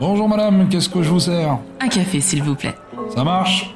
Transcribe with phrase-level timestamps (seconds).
[0.00, 2.76] Bonjour madame, qu'est-ce que je vous sers Un café, s'il vous plaît.
[3.12, 3.74] Ça marche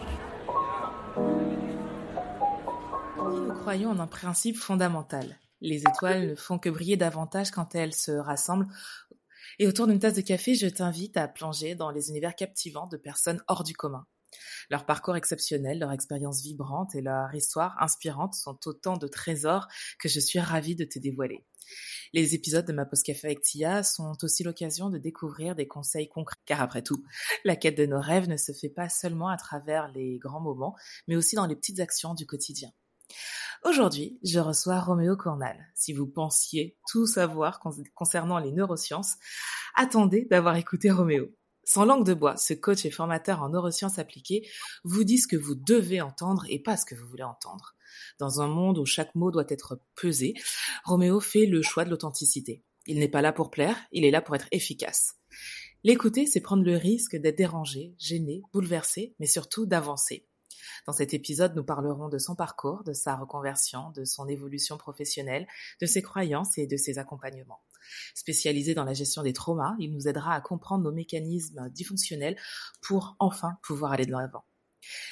[3.16, 5.40] Nous croyons en un principe fondamental.
[5.60, 8.68] Les étoiles ne font que briller davantage quand elles se rassemblent.
[9.58, 12.96] Et autour d'une tasse de café, je t'invite à plonger dans les univers captivants de
[12.96, 14.06] personnes hors du commun.
[14.70, 20.08] Leur parcours exceptionnel, leur expérience vibrante et leur histoire inspirante sont autant de trésors que
[20.08, 21.44] je suis ravie de te dévoiler.
[22.12, 26.08] Les épisodes de ma pause café avec Tia sont aussi l'occasion de découvrir des conseils
[26.08, 26.36] concrets.
[26.44, 27.04] Car après tout,
[27.44, 30.74] la quête de nos rêves ne se fait pas seulement à travers les grands moments,
[31.08, 32.70] mais aussi dans les petites actions du quotidien.
[33.64, 35.56] Aujourd'hui, je reçois Roméo Cornal.
[35.74, 37.60] Si vous pensiez tout savoir
[37.94, 39.16] concernant les neurosciences,
[39.74, 41.30] attendez d'avoir écouté Roméo.
[41.64, 44.48] Sans langue de bois, ce coach et formateur en neurosciences appliquées
[44.84, 47.76] vous dit ce que vous devez entendre et pas ce que vous voulez entendre.
[48.18, 50.34] Dans un monde où chaque mot doit être pesé,
[50.84, 52.62] Roméo fait le choix de l'authenticité.
[52.86, 55.14] Il n'est pas là pour plaire, il est là pour être efficace.
[55.84, 60.26] L'écouter, c'est prendre le risque d'être dérangé, gêné, bouleversé, mais surtout d'avancer.
[60.86, 65.46] Dans cet épisode, nous parlerons de son parcours, de sa reconversion, de son évolution professionnelle,
[65.80, 67.62] de ses croyances et de ses accompagnements.
[68.14, 72.36] Spécialisé dans la gestion des traumas, il nous aidera à comprendre nos mécanismes dysfonctionnels
[72.80, 74.44] pour enfin pouvoir aller de l'avant.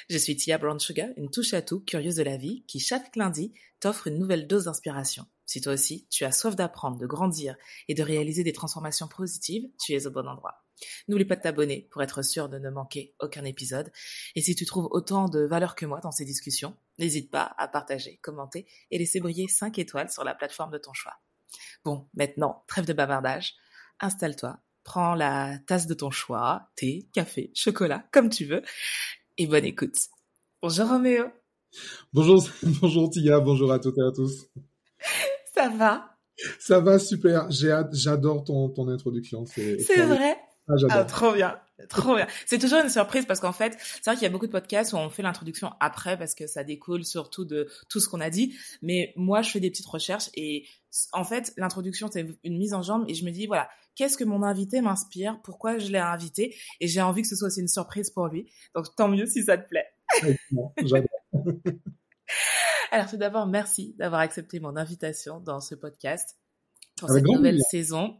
[0.09, 3.15] Je suis Tia Brown Sugar, une touche à tout, curieuse de la vie, qui chaque
[3.15, 5.25] lundi t'offre une nouvelle dose d'inspiration.
[5.45, 7.55] Si toi aussi, tu as soif d'apprendre, de grandir
[7.87, 10.63] et de réaliser des transformations positives, tu es au bon endroit.
[11.07, 13.91] N'oublie pas de t'abonner pour être sûr de ne manquer aucun épisode.
[14.35, 17.67] Et si tu trouves autant de valeur que moi dans ces discussions, n'hésite pas à
[17.67, 21.15] partager, commenter et laisser briller 5 étoiles sur la plateforme de ton choix.
[21.83, 23.55] Bon, maintenant, trêve de bavardage,
[23.99, 28.61] installe-toi, prends la tasse de ton choix, thé, café, chocolat, comme tu veux,
[29.37, 29.95] et bonne écoute.
[30.61, 31.25] Bonjour Roméo.
[32.13, 32.47] Bonjour,
[32.81, 34.47] bonjour Tia, bonjour à toutes et à tous.
[35.53, 36.17] Ça va?
[36.59, 39.45] Ça va super, j'adore ton, ton introduction.
[39.45, 40.37] C'est vrai?
[40.71, 42.27] Ah, ah, trop bien, trop bien.
[42.45, 44.93] C'est toujours une surprise parce qu'en fait, c'est vrai qu'il y a beaucoup de podcasts
[44.93, 48.29] où on fait l'introduction après parce que ça découle surtout de tout ce qu'on a
[48.29, 48.55] dit.
[48.81, 50.65] Mais moi, je fais des petites recherches et
[51.13, 54.23] en fait, l'introduction c'est une mise en jambe et je me dis voilà, qu'est-ce que
[54.23, 56.55] mon invité m'inspire, pourquoi je l'ai invité?
[56.79, 58.51] Et j'ai envie que ce soit aussi une surprise pour lui.
[58.75, 59.87] Donc tant mieux si ça te plaît.
[60.83, 61.09] J'adore.
[62.91, 66.37] Alors tout d'abord, merci d'avoir accepté mon invitation dans ce podcast
[66.97, 68.17] pour cette nouvelle saison.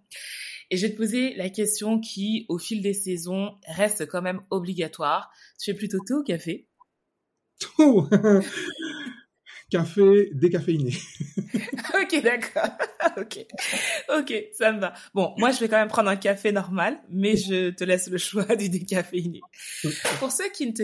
[0.72, 4.42] Et je vais te poser la question qui, au fil des saisons, reste quand même
[4.50, 5.30] obligatoire.
[5.60, 6.66] Tu fais plutôt thé ou café?
[7.60, 8.08] Tout
[9.70, 10.94] Café décaféiné.
[11.54, 12.70] ok, d'accord.
[13.18, 13.46] ok.
[14.18, 14.94] Ok, ça me va.
[15.14, 18.18] Bon, moi, je vais quand même prendre un café normal, mais je te laisse le
[18.18, 19.42] choix du décaféiné.
[20.20, 20.84] Pour ceux qui ne te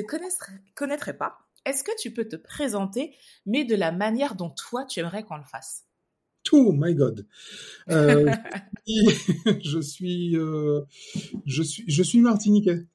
[0.76, 3.16] connaîtraient pas, est-ce que tu peux te présenter,
[3.46, 5.87] mais de la manière dont toi, tu aimerais qu'on le fasse?
[6.52, 7.26] Oh my God.
[7.90, 8.32] Euh,
[8.88, 10.82] je suis, euh,
[11.46, 12.86] je suis, je suis martiniquais.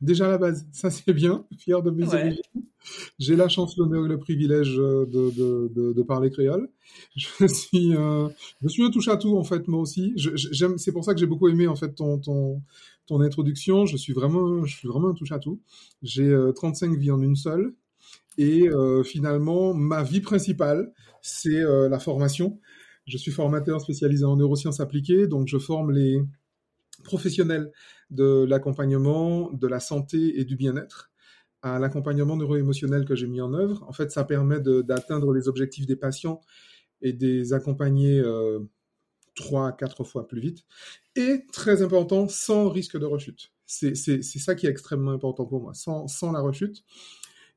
[0.00, 2.42] Déjà à la base, ça c'est bien, fier de mes origines.
[3.20, 6.68] J'ai la chance, l'honneur et le privilège euh, de, de, de, de parler créole.
[7.16, 8.28] Je suis, euh,
[8.62, 10.12] je suis un touche à tout en fait moi aussi.
[10.16, 12.62] J'aime, c'est pour ça que j'ai beaucoup aimé en fait ton, ton,
[13.06, 13.86] ton introduction.
[13.86, 15.60] Je suis vraiment, je suis vraiment un touche à tout.
[16.02, 17.74] J'ai 35 vies en une seule.
[18.38, 18.68] Et
[19.04, 22.58] finalement, ma vie principale, c'est la formation.
[23.12, 26.22] Je suis formateur spécialisé en neurosciences appliquées, donc je forme les
[27.04, 27.70] professionnels
[28.08, 31.10] de l'accompagnement, de la santé et du bien-être
[31.60, 33.84] à l'accompagnement neuro-émotionnel que j'ai mis en œuvre.
[33.86, 36.40] En fait, ça permet d'atteindre les objectifs des patients
[37.02, 38.60] et des accompagner euh,
[39.34, 40.64] trois à quatre fois plus vite.
[41.14, 43.52] Et très important, sans risque de rechute.
[43.66, 46.82] C'est ça qui est extrêmement important pour moi, sans la rechute.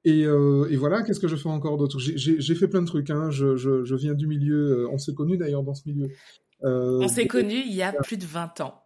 [0.07, 1.99] Euh, et, voilà, qu'est-ce que je fais encore d'autre?
[1.99, 3.09] J'ai fait plein de trucs.
[3.09, 3.31] Hein.
[3.31, 4.83] Je, viens du milieu.
[4.83, 6.09] Euh, on s'est connus d'ailleurs dans ce milieu.
[6.63, 8.81] Euh, on s'est connus il y a plus de 20 ans.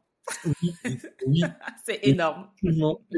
[0.46, 0.74] Oui,
[1.25, 1.41] oui.
[1.85, 2.47] c'est énorme.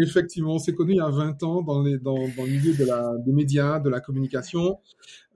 [0.01, 2.73] Effectivement, on s'est connus il y a 20 ans dans, les, dans, dans le milieu
[2.73, 4.79] de la, des médias, de la communication.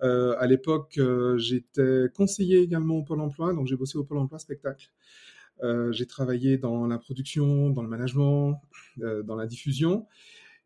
[0.01, 0.99] à l'époque,
[1.37, 4.89] j'étais conseiller également au Pôle emploi, donc j'ai bossé au Pôle emploi spectacle.
[5.91, 8.61] j'ai travaillé dans la production, dans le management,
[8.97, 10.07] dans la diffusion.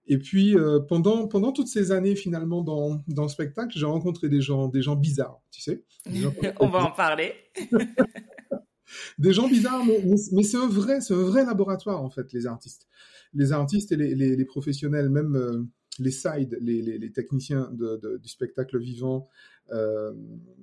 [0.09, 4.27] Et puis euh, pendant pendant toutes ces années finalement dans dans le spectacle, j'ai rencontré
[4.27, 5.83] des gens des gens bizarres, tu sais.
[6.59, 7.33] On va en parler.
[9.19, 12.47] des gens bizarres, mais, mais, c'est un vrai c'est un vrai laboratoire en fait les
[12.47, 12.87] artistes,
[13.33, 15.35] les artistes et les les, les professionnels même.
[15.35, 15.63] Euh,
[16.01, 19.27] les sides, les, les, les techniciens de, de, du spectacle vivant,
[19.73, 20.13] euh,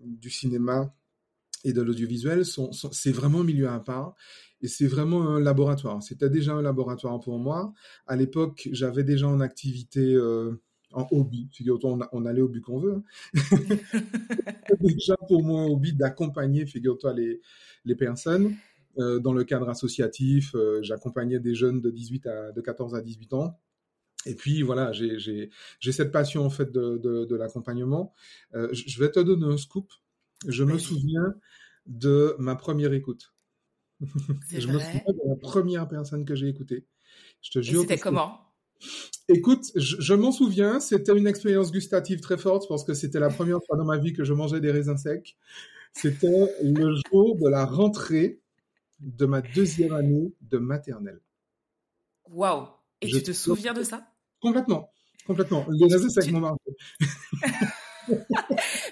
[0.03, 0.95] du cinéma
[1.67, 4.15] et de l'audiovisuel, sont, sont c'est vraiment un milieu à part.
[4.63, 6.03] Et c'est vraiment un laboratoire.
[6.03, 7.75] C'était déjà un laboratoire pour moi.
[8.07, 10.53] À l'époque, j'avais déjà en activité euh,
[10.93, 11.49] en hobby.
[11.53, 13.03] Figure-toi, on, allait au but qu'on veut.
[13.35, 13.43] Hein.
[14.81, 17.41] déjà pour moi un hobby d'accompagner, figure-toi, les,
[17.85, 18.55] les personnes.
[18.97, 20.55] dans le cadre associatif.
[20.83, 23.59] J'accompagnais des jeunes de 18 à de 14 à 18 ans.
[24.25, 25.51] Et puis voilà, j'ai
[25.93, 28.15] cette passion en fait de, de, l'accompagnement.
[28.55, 29.91] je vais te donner un scoop.
[30.47, 31.35] Je me souviens
[31.87, 33.33] de ma première écoute.
[34.01, 36.87] je me souviens de la première personne que j'ai écoutée.
[37.43, 37.83] Je te jure.
[37.83, 38.41] C'était comment?
[39.29, 43.59] Écoute, je, m'en souviens, c'était une expérience gustative très forte parce que c'était la première
[43.67, 45.37] fois dans ma vie que je mangeais des raisins secs.
[45.93, 48.41] C'était le jour de la rentrée
[49.01, 51.21] de ma deuxième année de maternelle.
[52.29, 52.69] Waouh
[53.01, 54.07] Et tu te souviens de ça?
[54.41, 54.91] Complètement,
[55.27, 55.67] complètement.
[55.71, 56.77] Les raisins secs m'ont marqué.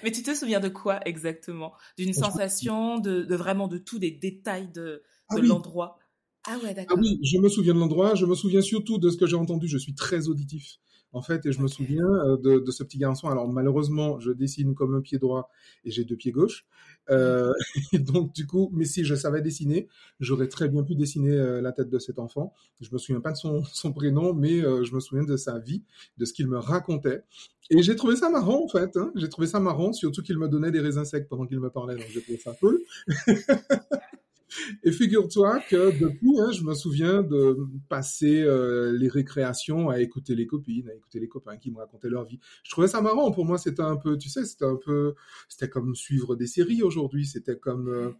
[0.05, 1.73] Mais tu te souviens de quoi exactement?
[1.97, 5.97] D'une sensation, de, vraiment de tous les détails de, ah l'endroit?
[6.45, 6.95] Ah ouais, d'accord.
[6.99, 9.35] Ah oui, je me souviens de l'endroit, je me souviens surtout de ce que j'ai
[9.35, 10.75] entendu, je suis très auditif.
[11.15, 13.29] En fait, et je me souviens euh, de, ce petit garçon.
[13.29, 15.49] Alors malheureusement, je dessine comme un pied droit
[15.85, 16.65] et j'ai deux pieds gauches.
[17.09, 17.53] Euh,
[17.93, 19.87] donc du coup, mais si je savais dessiner,
[20.19, 22.53] j'aurais très bien pu dessiner euh, la tête de cet enfant.
[22.81, 25.83] Je me souviens pas de son, son prénom, mais je me souviens de sa vie,
[26.17, 27.23] de ce qu'il me racontait.
[27.69, 28.97] Et j'ai trouvé ça marrant en fait.
[28.97, 29.13] Hein.
[29.15, 31.95] J'ai trouvé ça marrant, surtout qu'il me donnait des raisins secs pendant qu'il me parlait.
[31.95, 32.81] Donc j'ai trouvé ça cool.
[34.83, 37.57] Et figure-toi que depuis, hein, je me souviens de
[37.89, 42.09] passer euh, les récréations à écouter les copines, à écouter les copains qui me racontaient
[42.09, 42.39] leur vie.
[42.63, 43.31] Je trouvais ça marrant.
[43.31, 45.15] Pour moi, c'était un peu, tu sais, c'était un peu,
[45.49, 47.25] c'était comme suivre des séries aujourd'hui.
[47.25, 48.11] C'était comme euh,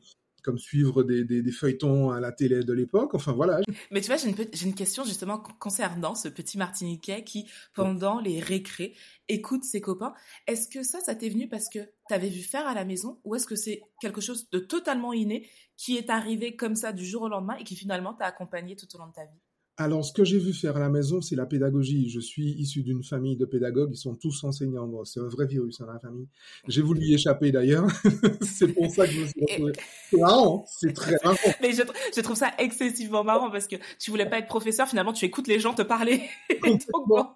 [0.46, 3.16] comme suivre des, feuilletons à la télé de l'époque.
[3.16, 3.60] Enfin voilà.
[3.90, 8.20] Mais tu vois, j'ai une, j'ai une question justement concernant ce petit Martiniquais qui, pendant
[8.20, 8.94] les récrés,
[9.28, 10.14] écoute ses copains.
[10.46, 13.34] Est-ce que ça, ça t'est venu parce que t'avais vu faire à la maison ou
[13.36, 17.24] est-ce que c'est quelque chose de totalement inné qui est arrivé comme ça du jour
[17.24, 19.40] au lendemain et qui finalement t'a accompagné tout au long de ta vie?
[19.78, 22.10] Alors, ce que j'ai vu faire à la maison, c'est la pédagogie.
[22.10, 25.04] Je suis issu d'une famille de pédagogues, ils sont tous enseignants.
[25.04, 26.28] c'est un vrai virus dans la famille.
[26.70, 27.86] J'ai voulu y échapper d'ailleurs.
[28.42, 29.74] c'est pour ça que je me suis retrouvé.
[30.10, 31.36] C'est marrant, c'est très marrant.
[31.62, 35.26] Mais je, trouve ça excessivement marrant parce que tu voulais pas être professeur, finalement tu
[35.26, 36.22] écoutes les gens te parler.
[36.62, 37.36] Complètement.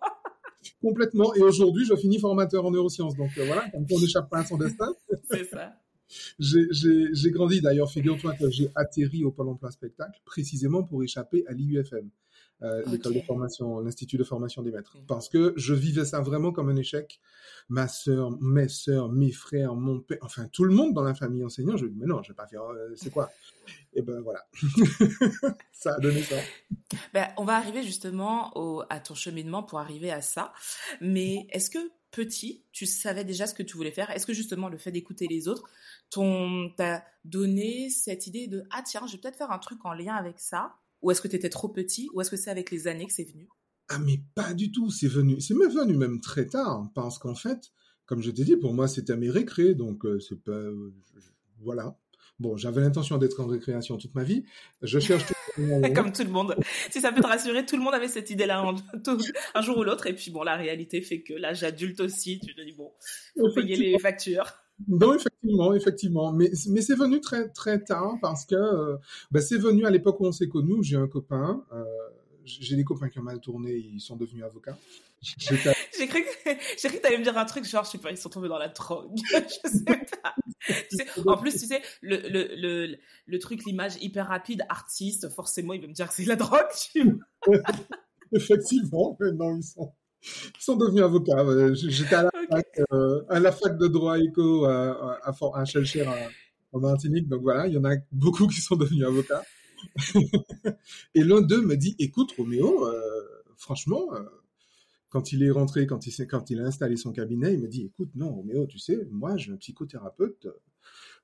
[0.82, 1.36] Complètement.
[1.36, 3.18] Et aujourd'hui, je finis formateur en neurosciences.
[3.18, 4.94] Donc euh, voilà, comme on n'échappe pas à son destin.
[5.30, 5.74] c'est ça.
[6.40, 11.54] J'ai grandi, d'ailleurs, figure-toi que j'ai atterri au Pôle emploi spectacle précisément pour échapper à
[11.54, 12.10] l'IUFM.
[12.62, 16.52] Euh, l'école de formation, l'institut de formation des maîtres, parce que je vivais ça vraiment
[16.52, 17.22] comme un échec.
[17.70, 21.44] Ma sœur, mes sœurs, mes frères, mon père, enfin tout le monde dans la famille
[21.44, 23.32] enseignant, je dis mais non, je vais pas faire, euh, c'est quoi?
[23.94, 24.46] Et ben voilà,
[25.72, 26.36] ça a donné ça.
[27.14, 30.52] Ben, on va arriver justement au, à ton cheminement pour arriver à ça,
[31.00, 31.80] mais est-ce que
[32.12, 34.10] petit, tu savais déjà ce que tu voulais faire?
[34.10, 35.70] Est-ce que justement le fait d'écouter les autres
[36.76, 40.16] t'a donné cette idée de ah tiens, je vais peut-être faire un truc en lien
[40.16, 42.10] avec ça ou est-ce que tu étais trop petit?
[42.14, 43.48] Ou est-ce que c'est avec les années que c'est venu?
[43.90, 47.34] Ah mais pas du tout, c'est venu, c'est même venu même très tard, parce qu'en
[47.34, 47.72] fait,
[48.06, 50.94] comme je t'ai dit, pour moi c'était mes récré, donc euh, c'est pas, euh,
[51.62, 51.98] voilà.
[52.40, 54.46] Bon, j'avais l'intention d'être en récréation toute ma vie.
[54.82, 55.26] Je cherche
[55.96, 56.56] comme tout le monde.
[56.90, 58.64] Si ça peut te rassurer, tout le monde avait cette idée-là
[59.56, 60.08] un, jour ou l'autre.
[60.08, 62.92] Et puis bon, la réalité fait que l'âge adulte aussi, tu te dis bon,
[63.38, 64.54] faut payer les factures.
[64.88, 66.32] Non, effectivement, effectivement.
[66.32, 68.98] Mais, mais c'est venu très, très tard parce que euh,
[69.32, 70.84] ben, c'est venu à l'époque où on s'est connus.
[70.84, 71.64] J'ai un copain.
[71.74, 71.84] Euh,
[72.46, 74.78] j'ai des copains qui ont mal tourné, ils sont devenus avocats.
[75.22, 76.50] J'ai cru que,
[76.82, 78.48] j'ai cru que t'allais me dire un truc genre, je sais pas, ils sont tombés
[78.48, 79.12] dans la drogue.
[79.34, 80.34] je sais pas.
[81.26, 85.82] en plus, tu sais, le, le, le, le truc, l'image hyper rapide, artiste, forcément, il
[85.82, 87.20] va me dire que c'est la drogue, tu
[88.32, 91.46] Effectivement, mais non, ils sont, ils sont devenus avocats.
[91.74, 96.06] J'étais à, la fac, euh, à la fac de droit éco à, à, à Chelcher
[96.72, 97.28] en Martinique.
[97.28, 99.44] Donc voilà, il y en a beaucoup qui sont devenus avocats.
[101.16, 103.02] et l'un d'eux me dit, écoute Roméo, euh,
[103.56, 104.24] franchement, euh,
[105.10, 107.86] quand il est rentré, quand il, quand il a installé son cabinet, il me dit,
[107.86, 110.48] écoute, non Roméo, tu sais, moi j'ai un psychothérapeute.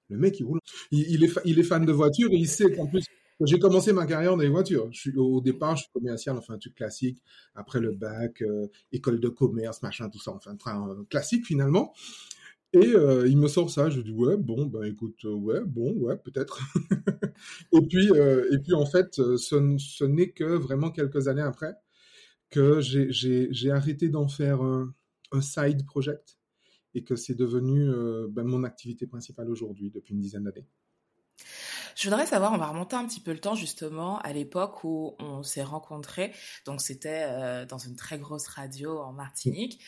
[0.10, 0.60] Le mec, il roule.
[0.92, 3.06] Il, est, il est fan de voitures et il sait qu'en plus,
[3.42, 4.90] j'ai commencé ma carrière dans les voitures.
[5.18, 7.22] Au départ, je suis commercial, enfin un truc classique.
[7.54, 11.94] Après le bac, euh, école de commerce, machin, tout ça, enfin train classique finalement.
[12.74, 15.94] Et euh, il me sort ça, je dis ouais, bon, ben écoute, euh, ouais, bon,
[15.98, 16.60] ouais, peut-être.
[17.74, 21.74] et puis, et puis en fait, ce, n'est que vraiment quelques années après
[22.50, 24.94] que j'ai arrêté d'en faire un,
[25.32, 26.38] un, side project
[26.94, 27.90] et que c'est devenu
[28.30, 30.68] ben, mon activité principale aujourd'hui depuis une dizaine d'années.
[31.96, 35.16] Je voudrais savoir, on va remonter un petit peu le temps justement à l'époque où
[35.20, 36.34] on s'est rencontrés.
[36.66, 39.82] Donc c'était euh, dans une très grosse radio en Martinique.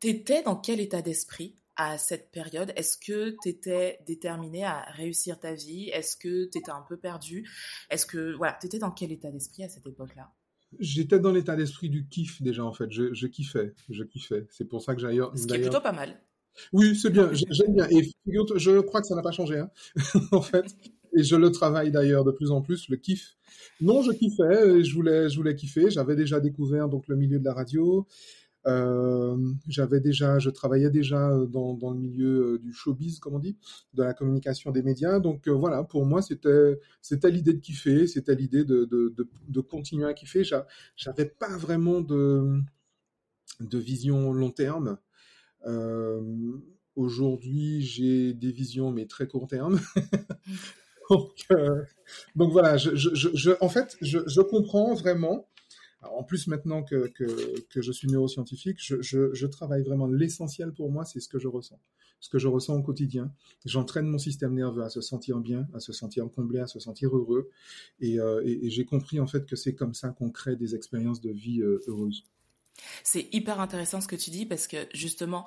[0.00, 2.72] T'étais dans quel état d'esprit à cette période?
[2.76, 5.90] Est-ce que t'étais déterminé à réussir ta vie?
[5.90, 7.46] Est-ce que t'étais un peu perdu?
[7.90, 10.32] Est-ce que voilà, t'étais dans quel état d'esprit à cette époque-là?
[10.80, 12.90] J'étais dans l'état d'esprit du kiff déjà en fait.
[12.90, 14.46] Je, je kiffais, je kiffais.
[14.50, 15.20] C'est pour ça que j'aille.
[15.34, 16.18] Ce qui est plutôt pas mal.
[16.72, 17.86] Oui, c'est bien, j'aime bien.
[17.90, 19.70] Et je crois que ça n'a pas changé, hein,
[20.32, 20.64] en fait.
[21.14, 23.36] et je le travaille d'ailleurs de plus en plus, le kiff.
[23.80, 25.90] Non, je kiffais, je voulais, je voulais kiffer.
[25.90, 28.06] J'avais déjà découvert donc le milieu de la radio.
[28.66, 29.36] Euh,
[29.68, 33.56] j'avais déjà, je travaillais déjà dans, dans le milieu euh, du showbiz, comme on dit,
[33.94, 35.20] de la communication des médias.
[35.20, 40.42] Donc euh, voilà, pour moi, c'était l'idée de kiffer, c'était l'idée de, continuer à kiffer.
[40.96, 42.62] J'avais pas vraiment de
[43.60, 44.98] vision long terme.
[45.66, 46.20] Euh,
[46.96, 49.78] Aujourd'hui, j'ai des visions, mais très court terme.
[51.10, 51.82] donc, euh,
[52.34, 55.46] donc, voilà, je, je, je, en fait, je, je comprends vraiment
[56.12, 60.06] en plus, maintenant que, que, que, je suis neuroscientifique, je, je, je travaille vraiment.
[60.06, 61.80] L'essentiel pour moi, c'est ce que je ressens.
[62.20, 63.32] Ce que je ressens au quotidien.
[63.64, 67.14] J'entraîne mon système nerveux à se sentir bien, à se sentir comblé, à se sentir
[67.14, 67.50] heureux.
[68.00, 70.74] Et, euh, et, et j'ai compris en fait que c'est comme ça qu'on crée des
[70.74, 72.24] expériences de vie euh, heureuses.
[73.04, 75.46] C'est hyper intéressant ce que tu dis parce que justement,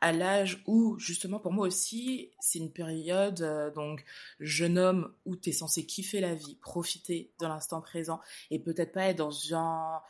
[0.00, 4.04] à l'âge où, justement, pour moi aussi, c'est une période, euh, donc,
[4.38, 8.92] jeune homme, où tu es censé kiffer la vie, profiter de l'instant présent, et peut-être
[8.92, 10.02] pas être dans un,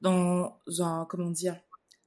[0.00, 1.56] dans un, comment dire,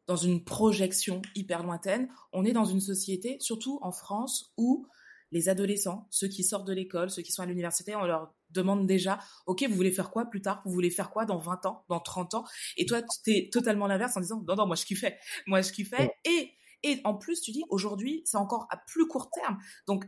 [0.08, 2.10] dans une projection hyper lointaine.
[2.34, 4.88] On est dans une société, surtout en France, où
[5.32, 8.88] les adolescents, ceux qui sortent de l'école, ceux qui sont à l'université, on leur demande
[8.88, 10.62] déjà, OK, vous voulez faire quoi plus tard?
[10.66, 12.46] Vous voulez faire quoi dans 20 ans, dans 30 ans?
[12.78, 15.18] Et toi, tu es totalement l'inverse en disant, non, non, moi je kiffais.
[15.48, 16.12] Moi je kiffais.
[16.26, 19.58] Et et en plus, tu dis, aujourd'hui, c'est encore à plus court terme.
[19.88, 20.06] Donc,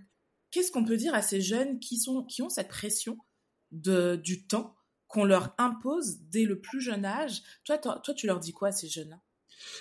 [0.51, 3.17] qu'est-ce qu'on peut dire à ces jeunes qui, sont, qui ont cette pression
[3.71, 4.75] de, du temps
[5.07, 7.41] qu'on leur impose dès le plus jeune âge?
[7.63, 9.21] Toi, toi, toi, tu leur dis quoi à ces jeunes-là?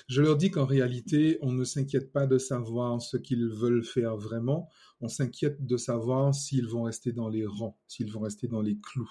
[0.08, 4.16] Je leur dis qu'en réalité, on ne s'inquiète pas de savoir ce qu'ils veulent faire
[4.16, 4.68] vraiment,
[5.00, 8.78] on s'inquiète de savoir s'ils vont rester dans les rangs, s'ils vont rester dans les
[8.78, 9.10] clous.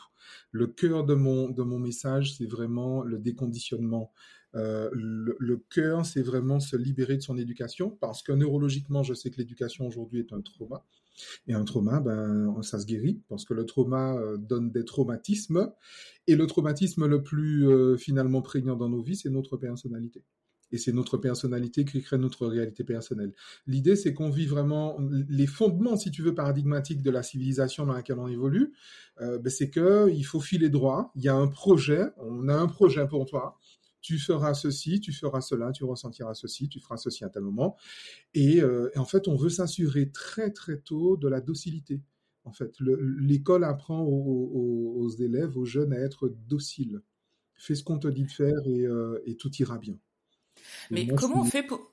[0.51, 4.11] Le cœur de mon, de mon message, c'est vraiment le déconditionnement.
[4.55, 9.29] Euh, le, cœur, c'est vraiment se libérer de son éducation, parce que neurologiquement, je sais
[9.29, 10.85] que l'éducation aujourd'hui est un trauma.
[11.47, 15.71] Et un trauma, ben, ça se guérit, parce que le trauma euh, donne des traumatismes.
[16.27, 20.23] Et le traumatisme le plus euh, finalement prégnant dans nos vies, c'est notre personnalité
[20.71, 23.33] et c'est notre personnalité qui crée notre réalité personnelle.
[23.67, 24.97] L'idée, c'est qu'on vit vraiment
[25.29, 28.73] les fondements, si tu veux, paradigmatiques de la civilisation dans laquelle on évolue.
[29.21, 31.11] Euh, ben c'est que il faut filer droit.
[31.15, 32.05] Il y a un projet.
[32.17, 33.59] On a un projet pour toi.
[34.01, 37.77] Tu feras ceci, tu feras cela, tu ressentiras ceci, tu feras ceci à tel moment.
[38.33, 42.01] Et, euh, en fait, on veut s'assurer très très tôt de la docilité.
[42.45, 47.01] En fait, l'école apprend aux, élèves, aux jeunes à être dociles.
[47.55, 49.97] Fais ce qu'on te dit de faire et, euh, et tout ira bien.
[50.91, 51.91] Mais comment on fait pour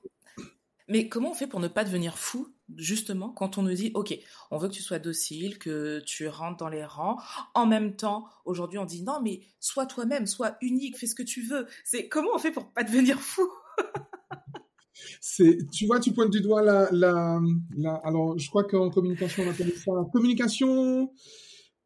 [0.91, 4.13] mais comment on fait pour ne pas devenir fou, justement, quand on nous dit, OK,
[4.51, 7.17] on veut que tu sois docile, que tu rentres dans les rangs.
[7.53, 11.23] En même temps, aujourd'hui, on dit, non, mais sois toi-même, sois unique, fais ce que
[11.23, 11.65] tu veux.
[11.85, 13.49] C'est comment on fait pour pas devenir fou?
[15.21, 17.39] C'est, tu vois, tu pointes du doigt la, la,
[17.77, 21.11] la alors, je crois qu'en communication, on appelle ça communication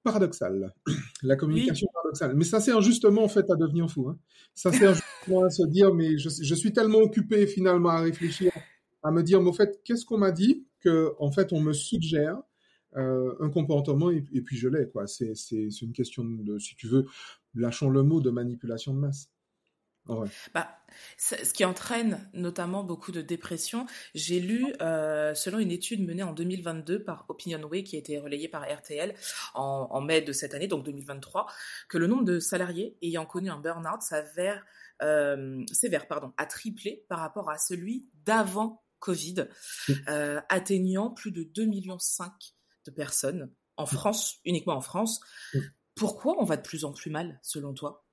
[0.03, 0.73] paradoxale.
[1.23, 1.93] La communication oui.
[1.93, 2.35] paradoxale.
[2.35, 4.09] Mais ça sert justement, en fait, à devenir fou.
[4.09, 4.17] Hein.
[4.53, 8.51] Ça sert justement à se dire, mais je, suis tellement occupé, finalement, à réfléchir,
[9.03, 11.73] à me dire, mais au fait, qu'est-ce qu'on m'a dit que, en fait, on me
[11.73, 12.37] suggère
[12.95, 15.07] euh, un comportement et, puis je l'ai, quoi.
[15.07, 15.33] C'est
[15.81, 17.05] une question de, si tu veux,
[17.55, 19.29] lâchons le mot de manipulation de masse.
[20.07, 20.27] Ouais.
[20.53, 20.69] Bah,
[21.17, 23.87] ce qui entraîne notamment beaucoup de dépression.
[24.13, 28.47] J'ai lu, euh, selon une étude menée en 2022 par Opinionway, qui a été relayée
[28.47, 29.15] par RTL
[29.55, 31.47] en, en, mai de cette année, donc 2023,
[31.89, 34.63] que le nombre de salariés ayant connu un burn-out s'avère,
[35.01, 39.47] euh, sévère pardon, a triplé par rapport à celui d'avant Covid,
[40.09, 41.97] euh, atteignant plus de 2,5 millions
[42.85, 45.19] de personnes en France, uniquement en France.
[45.95, 48.05] Pourquoi on va de plus en plus mal, selon toi?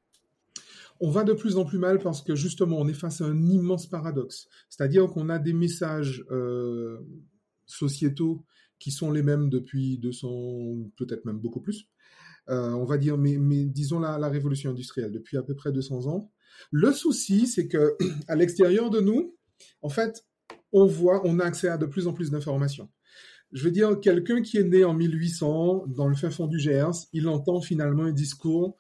[1.01, 3.47] On va de plus en plus mal parce que justement, on est face à un
[3.47, 4.49] immense paradoxe.
[4.69, 6.99] C'est-à-dire qu'on a des messages euh,
[7.67, 8.45] sociétaux
[8.79, 11.89] qui sont les mêmes depuis 200, peut-être même beaucoup plus.
[12.49, 16.07] Euh, on va dire, mais, disons la, la, révolution industrielle, depuis à peu près 200
[16.07, 16.31] ans.
[16.71, 17.97] Le souci, c'est que
[18.29, 19.37] à l'extérieur de nous,
[19.81, 20.25] en fait,
[20.73, 22.89] on voit, on a accès à de plus en plus d'informations.
[23.53, 27.07] Je veux dire, quelqu'un qui est né en 1800, dans le fin fond du Gers,
[27.13, 28.77] il entend finalement un discours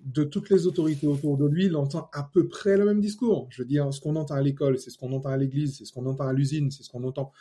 [0.00, 3.48] de toutes les autorités autour de lui, il entend à peu près le même discours.
[3.50, 5.84] Je veux dire, ce qu'on entend à l'école, c'est ce qu'on entend à l'église, c'est
[5.84, 7.32] ce qu'on entend à l'usine, c'est ce qu'on entend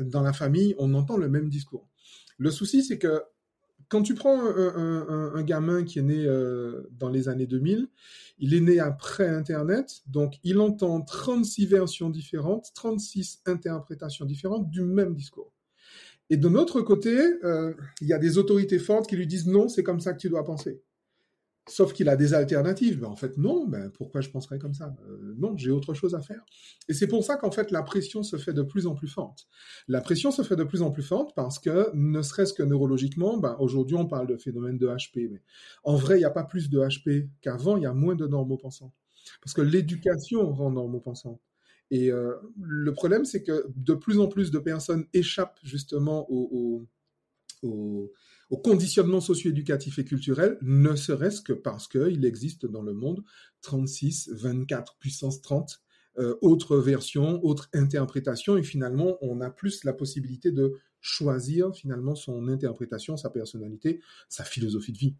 [0.00, 1.88] dans la famille, on entend le même discours.
[2.38, 3.22] Le souci, c'est que
[3.92, 7.88] quand tu prends un, gamin qui est né euh, dans les années 2000,
[8.38, 14.80] il est né après Internet, donc il entend 36 versions différentes, 36 interprétations différentes du
[14.80, 15.52] même discours.
[16.30, 19.68] Et de notre côté, euh, il y a des autorités fortes qui lui disent non,
[19.68, 20.80] c'est comme ça que tu dois penser.
[21.68, 23.00] Sauf qu'il a des alternatives.
[23.00, 23.66] Ben, en fait, non.
[23.66, 24.94] Ben, pourquoi je penserais comme ça?
[25.08, 26.44] Euh, Non, j'ai autre chose à faire.
[26.88, 29.46] Et c'est pour ça qu'en fait, la pression se fait de plus en plus forte.
[29.86, 33.36] La pression se fait de plus en plus forte parce que, ne serait-ce que neurologiquement,
[33.38, 35.28] ben, aujourd'hui, on parle de phénomène de HP.
[35.30, 35.42] Mais
[35.84, 37.76] en vrai, il n'y a pas plus de HP qu'avant.
[37.76, 38.92] Il y a moins de normaux pensants.
[39.40, 41.40] Parce que l'éducation rend normaux pensants.
[41.92, 46.86] Et euh, le problème, c'est que de plus en plus de personnes échappent justement au,
[47.62, 48.10] au,
[48.52, 53.24] au conditionnement socio-éducatif et culturel, ne serait-ce que parce qu'il existe dans le monde
[53.62, 55.80] 36, 24, puissance 30
[56.18, 62.14] euh, autres versions, autres interprétations, et finalement, on a plus la possibilité de choisir finalement
[62.14, 65.16] son interprétation, sa personnalité, sa philosophie de vie.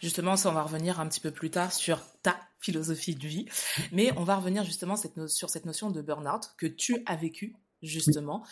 [0.00, 3.46] Justement, ça, on va revenir un petit peu plus tard sur ta philosophie de vie,
[3.90, 7.56] mais on va revenir justement cette sur cette notion de burn-out que tu as vécu
[7.82, 8.46] justement.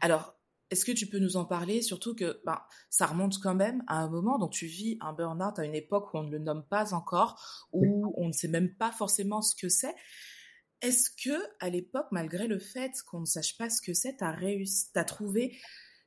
[0.00, 0.36] Alors,
[0.70, 3.98] est-ce que tu peux nous en parler, surtout que ben, ça remonte quand même à
[3.98, 6.66] un moment, donc tu vis un burn-out à une époque où on ne le nomme
[6.68, 7.40] pas encore,
[7.72, 9.94] où on ne sait même pas forcément ce que c'est.
[10.82, 14.24] Est-ce que à l'époque, malgré le fait qu'on ne sache pas ce que c'est, tu
[14.24, 15.56] as trouvé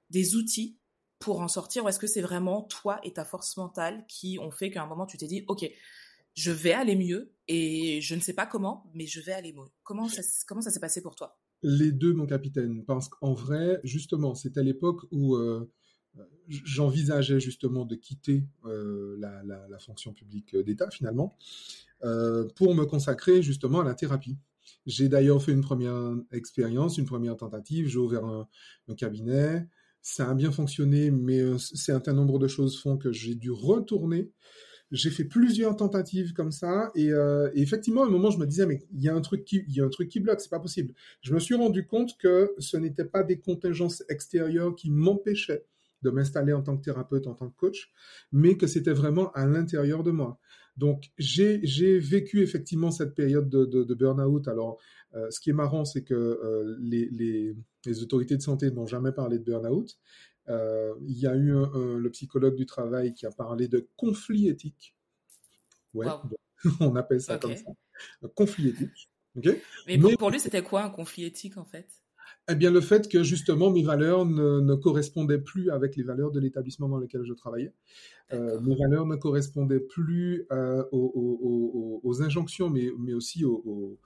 [0.09, 0.79] des outils
[1.19, 4.51] pour en sortir, ou est-ce que c'est vraiment toi et ta force mentale qui ont
[4.51, 5.65] fait qu'à un moment tu t'es dit, ok,
[6.35, 9.67] je vais aller mieux et je ne sais pas comment, mais je vais aller mieux.
[9.83, 11.39] Comment ça, comment ça s'est passé pour toi?
[11.61, 15.69] Les deux, mon capitaine, parce qu'en vrai, justement, c'était l'époque où euh,
[16.47, 21.37] j'envisageais justement de quitter euh, la, fonction publique d'État finalement
[22.03, 24.37] euh, pour me consacrer justement à la thérapie.
[24.85, 27.87] J'ai d'ailleurs fait une première expérience, une première tentative.
[27.87, 28.47] J'ai ouvert un,
[28.87, 29.67] un, cabinet.
[30.01, 34.31] Ça a bien fonctionné, mais un certain nombre de choses font que j'ai dû retourner
[34.91, 38.65] j'ai fait plusieurs tentatives comme ça et, euh, effectivement à un moment je me disais
[38.65, 40.49] mais il y a un truc qui il y a un truc qui bloque c'est
[40.49, 40.93] pas possible.
[41.21, 45.65] Je me suis rendu compte que ce n'était pas des contingences extérieures qui m'empêchaient
[46.01, 47.91] de m'installer en tant que thérapeute en tant que coach
[48.31, 50.39] mais que c'était vraiment à l'intérieur de moi.
[50.77, 51.59] Donc j'ai
[51.99, 54.47] vécu effectivement cette période de, de, de burn-out.
[54.47, 54.79] Alors
[55.15, 57.55] euh, ce qui est marrant c'est que euh, les, les
[57.85, 59.97] les autorités de santé n'ont jamais parlé de burn-out
[60.49, 64.95] il y a eu le psychologue du travail qui a parlé de conflit éthique.
[65.93, 66.07] Ouais,
[66.79, 67.71] on appelle ça comme ça.
[68.35, 69.09] conflit éthique.
[69.87, 71.87] Mais, pour, pour lui, c'était quoi un conflit éthique en fait?
[72.51, 76.31] Eh bien, le fait que justement mes valeurs ne, ne correspondaient plus avec les valeurs
[76.31, 77.73] de l'établissement dans lequel je travaillais.
[78.33, 83.99] Euh, mes valeurs ne correspondaient plus euh, aux, aux, aux, injonctions, mais, mais aussi aux,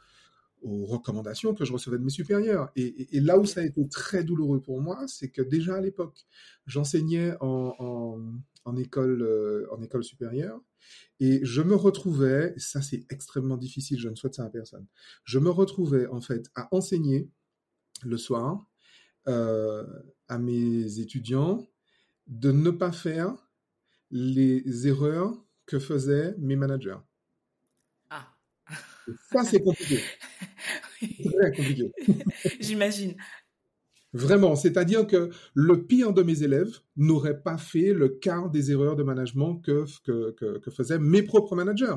[0.63, 2.71] aux recommandations que je recevais de mes supérieurs.
[2.75, 6.25] Et, là où ça a été très douloureux pour moi, c'est que déjà à l'époque,
[6.65, 8.19] j'enseignais en, en,
[8.65, 10.59] en, école, euh, en école supérieure
[11.19, 14.85] et je me retrouvais, ça c'est extrêmement difficile, je ne souhaite ça à personne,
[15.23, 17.29] je me retrouvais en fait à enseigner
[18.03, 18.67] le soir
[19.27, 19.85] euh,
[20.27, 21.65] à mes étudiants
[22.27, 23.35] de ne pas faire
[24.11, 25.33] les erreurs
[25.65, 26.97] que faisaient mes managers.
[29.31, 29.99] Ça, c'est compliqué.
[30.99, 31.91] Très compliqué.
[32.59, 33.15] J'imagine.
[34.13, 38.95] Vraiment, c'est-à-dire que le pire de mes élèves n'aurait pas fait le quart des erreurs
[38.95, 41.95] de management que, que, que, que faisaient mes propres managers.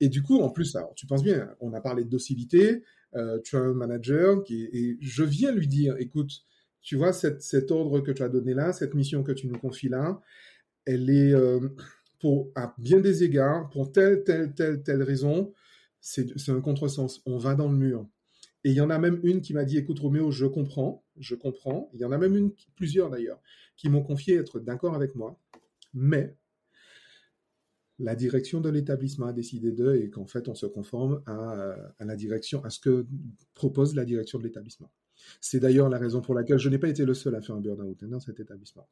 [0.00, 2.82] Et du coup, en plus, alors, tu penses bien, on a parlé de docilité,
[3.14, 6.30] euh, tu as un manager qui, et je viens lui dire, écoute,
[6.80, 9.58] tu vois, cette, cet ordre que tu as donné là, cette mission que tu nous
[9.58, 10.20] confies là,
[10.86, 11.60] elle est, euh,
[12.18, 15.52] pour, à bien des égards, pour telle, telle, telle, telle raison,
[16.02, 17.22] c'est un contresens.
[17.24, 18.06] On va dans le mur.
[18.64, 21.34] Et il y en a même une qui m'a dit, écoute Roméo, je comprends, je
[21.34, 21.90] comprends.
[21.94, 23.40] Il y en a même une, plusieurs d'ailleurs,
[23.76, 25.40] qui m'ont confié être d'accord avec moi,
[25.94, 26.36] mais
[27.98, 32.04] la direction de l'établissement a décidé d'eux et qu'en fait on se conforme à, à,
[32.04, 33.06] la direction, à ce que
[33.54, 34.92] propose la direction de l'établissement.
[35.40, 37.60] C'est d'ailleurs la raison pour laquelle je n'ai pas été le seul à faire un
[37.60, 38.88] burn-out dans cet établissement,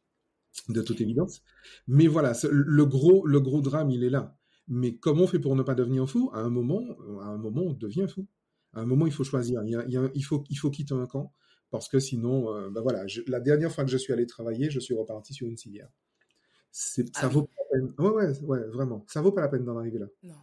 [0.68, 1.42] de toute évidence.
[1.88, 4.36] Mais voilà, le gros, le gros drame, il est là.
[4.68, 6.30] Mais comment on fait pour ne pas devenir fou?
[6.32, 6.82] À un moment,
[7.22, 8.26] à un moment, on devient fou
[8.72, 9.62] à un moment, il faut choisir.
[9.64, 11.32] Il, y a, il, y a, il, faut, il faut quitter un camp
[11.70, 14.70] parce que sinon, euh, ben voilà, je, la dernière fois que je suis allé travailler,
[14.70, 15.88] je suis reparti sur une civière.
[15.88, 17.32] Ah ça oui.
[17.32, 17.94] vaut pas la peine.
[17.98, 19.04] Ouais, ouais, ouais, vraiment.
[19.08, 20.06] Ça vaut pas la peine d'en arriver là.
[20.22, 20.34] Non.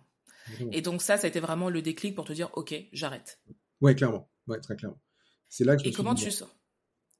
[0.53, 0.71] Vraiment.
[0.71, 3.41] Et donc ça, ça a été vraiment le déclic pour te dire, ok, j'arrête.
[3.81, 4.29] Ouais, clairement.
[4.47, 4.99] Ouais, très clairement.
[5.49, 6.53] C'est là que je Et comment tu sors?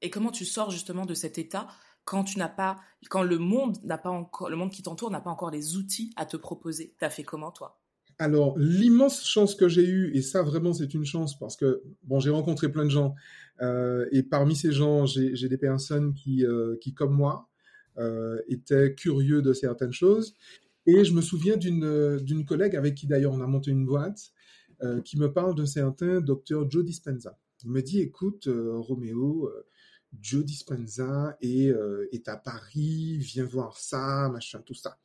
[0.00, 1.68] Et comment tu sors justement de cet état
[2.08, 2.76] quand tu n'as pas,
[3.10, 6.10] quand le monde n'a pas encore, le monde qui t'entoure n'a pas encore les outils
[6.16, 6.94] à te proposer.
[6.98, 7.78] T'as fait comment toi?
[8.18, 12.18] Alors, l'immense chance que j'ai eue, et ça vraiment c'est une chance parce que, bon,
[12.18, 13.14] j'ai rencontré plein de gens,
[13.60, 17.50] euh, et parmi ces gens, j'ai des personnes qui, euh, qui comme moi,
[17.98, 20.34] euh, étaient curieux de certaines choses.
[20.86, 24.32] Et je me souviens d'une collègue avec qui d'ailleurs on a monté une boîte,
[25.04, 27.36] qui me parle d'un certain docteur Joe Dispenza.
[27.64, 29.50] Il me dit, écoute, Roméo,
[30.20, 31.72] Joe Dispenza est,
[32.12, 34.98] est à Paris, viens voir ça, machin, tout ça.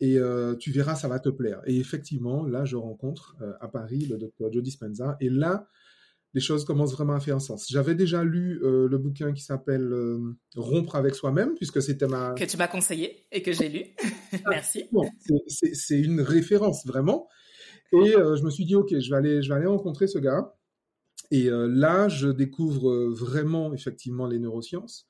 [0.00, 1.60] et euh, tu verras, ça va te plaire.
[1.66, 5.68] Et effectivement, là, je rencontre euh, à Paris le docteur Joe Dispenza, et là,
[6.34, 7.66] les choses commencent vraiment à faire sens.
[7.70, 9.90] J'avais déjà lu euh, le bouquin qui s'appelle
[10.54, 12.34] Rompre avec soi-même, puisque c'était ma...
[12.34, 13.84] Que tu m'as conseillé et que j'ai lu.
[14.50, 14.84] Merci.
[14.92, 15.08] Bon,
[15.46, 17.26] c'est une référence, vraiment.
[17.92, 20.55] Et je me suis dit, OK, je vais aller, je vais aller rencontrer ce gars.
[21.30, 25.08] Et là, je découvre vraiment, effectivement, les neurosciences.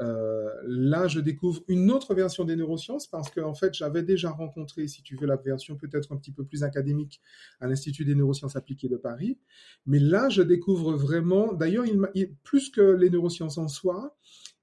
[0.00, 4.30] Euh, là, je découvre une autre version des neurosciences parce que en fait, j'avais déjà
[4.30, 7.20] rencontré, si tu veux, la version peut-être un petit peu plus académique
[7.60, 9.38] à l'Institut des neurosciences appliquées de Paris.
[9.86, 14.16] Mais là, je découvre vraiment, d'ailleurs, il, plus que les neurosciences en soi,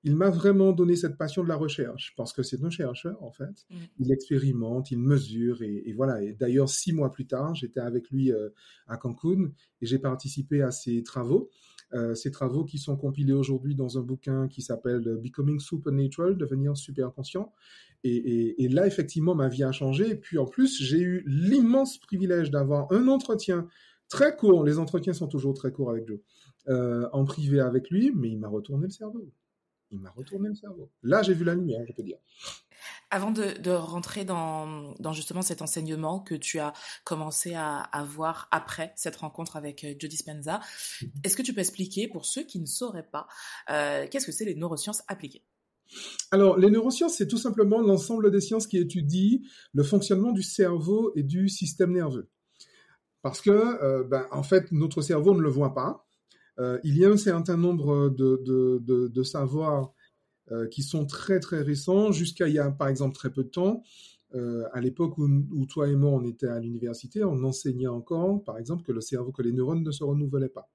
[0.03, 3.31] il m'a vraiment donné cette passion de la recherche, parce que c'est un chercheur, en
[3.31, 3.65] fait.
[3.69, 3.75] Mm.
[3.99, 6.21] Il expérimente, il mesure, et, voilà.
[6.21, 8.49] Et d'ailleurs, six mois plus tard, j'étais avec lui euh,
[8.87, 11.49] à Cancun, et j'ai participé à ses travaux.
[11.93, 16.75] Euh, ces travaux qui sont compilés aujourd'hui dans un bouquin qui s'appelle Becoming Supernatural, devenir
[16.75, 17.53] super conscient.
[18.03, 20.09] Et, là, effectivement, ma vie a changé.
[20.09, 23.67] Et puis en plus, j'ai eu l'immense privilège d'avoir un entretien
[24.09, 24.65] très court.
[24.65, 26.19] Les entretiens sont toujours très courts avec Joe.
[26.67, 29.31] Euh, en privé avec lui, mais il m'a retourné le cerveau.
[29.93, 30.89] Il m'a retourné le cerveau.
[31.03, 32.17] Là, j'ai vu la lumière, je peux dire.
[33.11, 39.15] Avant de, rentrer dans, justement cet enseignement que tu as commencé à avoir après cette
[39.17, 40.59] rencontre avec euh, Joe Dispenza,
[41.01, 41.11] mhm.
[41.23, 43.27] est-ce que tu peux expliquer pour ceux qui ne sauraient pas
[43.69, 45.43] euh, qu'est-ce que c'est les neurosciences appliquées?
[46.31, 49.39] Alors, les neurosciences, c'est tout simplement l'ensemble des sciences qui étudient
[49.73, 52.29] le fonctionnement du cerveau et du système nerveux.
[53.21, 56.02] Parce que, euh, ben, en fait, notre cerveau ne le voit pas.
[56.59, 59.93] Il y a un certain nombre de, de, de savoirs
[60.51, 63.49] euh, qui sont très très récents, jusqu'à il y a par exemple très peu de
[63.49, 63.81] temps.
[64.35, 68.57] Euh, à l'époque où, toi et moi on était à l'université, on enseignait encore, par
[68.57, 70.69] exemple, que le cerveau, que les neurones ne se renouvelaient pas.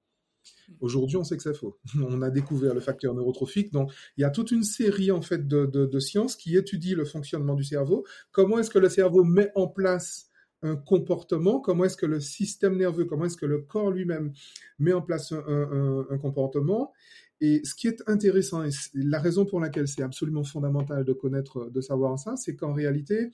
[0.79, 1.77] Aujourd'hui, on sait que c'est faux.
[1.95, 3.71] On a découvert le facteur neurotrophique.
[3.71, 6.95] Donc, il y a toute une série en fait de, de, de sciences qui étudient
[6.95, 8.05] le fonctionnement du cerveau.
[8.31, 10.28] Comment est-ce que le cerveau met en place
[10.61, 14.33] un comportement Comment est-ce que le système nerveux, comment est-ce que le corps lui-même
[14.77, 16.93] met en place un, un, un comportement.
[17.41, 21.69] Et ce qui est intéressant, et la raison pour laquelle c'est absolument fondamental de connaître,
[21.69, 23.31] de savoir ça, c'est qu'en réalité,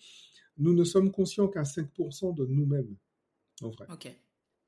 [0.58, 2.96] nous ne sommes conscients qu'à 5% de nous-mêmes,
[3.62, 3.88] en vrai.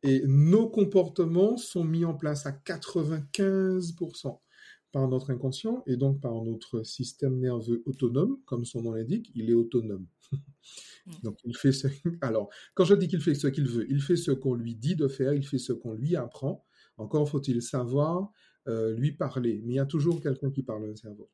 [0.03, 4.39] Et nos comportements sont mis en place à 95%
[4.91, 9.49] par notre inconscient et donc par notre système nerveux autonome, comme son nom l'indique, il
[9.49, 10.07] est autonome.
[11.05, 11.11] Mm.
[11.23, 11.87] donc il fait ce...
[12.21, 14.95] Alors, quand je dis qu'il fait ce qu'il veut, il fait ce qu'on lui dit
[14.95, 16.65] de faire, il fait ce qu'on lui apprend.
[16.97, 18.31] Encore faut-il savoir
[18.67, 19.61] euh, lui parler.
[19.63, 21.29] Mais il y a toujours quelqu'un qui parle au cerveau.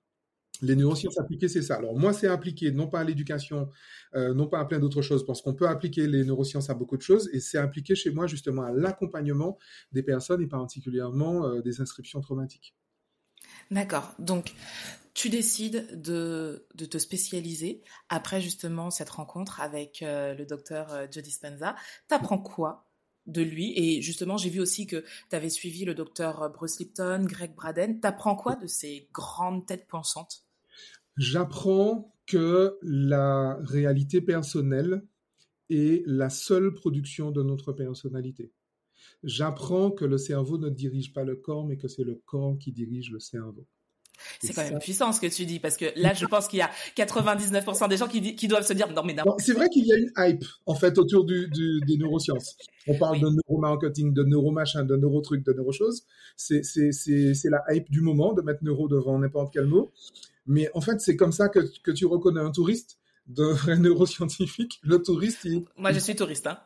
[0.61, 1.75] Les neurosciences appliquées, c'est ça.
[1.75, 3.69] Alors moi, c'est appliqué non pas à l'éducation,
[4.15, 6.95] euh, non pas à plein d'autres choses, parce qu'on peut appliquer les neurosciences à beaucoup
[6.95, 9.57] de choses, et c'est appliqué chez moi justement à l'accompagnement
[9.91, 12.75] des personnes et particulièrement euh, des inscriptions traumatiques.
[13.71, 14.13] D'accord.
[14.19, 14.53] Donc,
[15.13, 21.75] tu décides de, te spécialiser après justement cette rencontre avec le docteur Joe Dispenza.
[22.07, 22.87] T'apprends quoi
[23.27, 23.73] de lui?
[23.75, 27.99] Et justement, j'ai vu aussi que tu avais suivi le docteur Bruce Lipton, Greg Braden.
[27.99, 30.43] T'apprends quoi de ces grandes têtes pensantes?
[31.17, 35.03] J'apprends que la réalité personnelle
[35.69, 38.51] est la seule production de notre personnalité.
[39.23, 42.71] J'apprends que le cerveau ne dirige pas le corps, mais que c'est le corps qui
[42.71, 43.65] dirige le cerveau.
[44.39, 46.61] C'est quand même puissant ce que tu dis, parce que là, je pense qu'il y
[46.61, 49.23] a 99% des gens qui, qui doivent se dire non mais non.
[49.39, 52.55] C'est vrai qu'il y a une hype en fait autour du, du des neurosciences.
[52.87, 56.05] On parle de neuromarketing, de neuromachin, de neurotruc, de neurochoz.
[56.35, 56.61] C'est
[57.45, 59.91] la hype du moment de mettre neuro devant n'importe quel mot.
[60.45, 64.79] Mais en fait, c'est comme ça que que tu reconnais un touriste d'un neuroscientifique.
[64.83, 65.63] Le touriste, il...
[65.77, 66.47] Moi, je suis touriste.
[66.47, 66.59] Hein.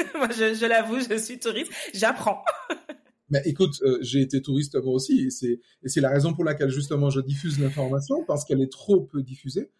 [0.14, 1.72] Moi, je, je l'avoue, je suis touriste.
[1.94, 2.42] J'apprends.
[3.30, 6.42] Mais écoute, euh, j'ai été touriste moi aussi, et c'est et c'est la raison pour
[6.42, 9.70] laquelle justement je diffuse l'information parce qu'elle est trop peu diffusée.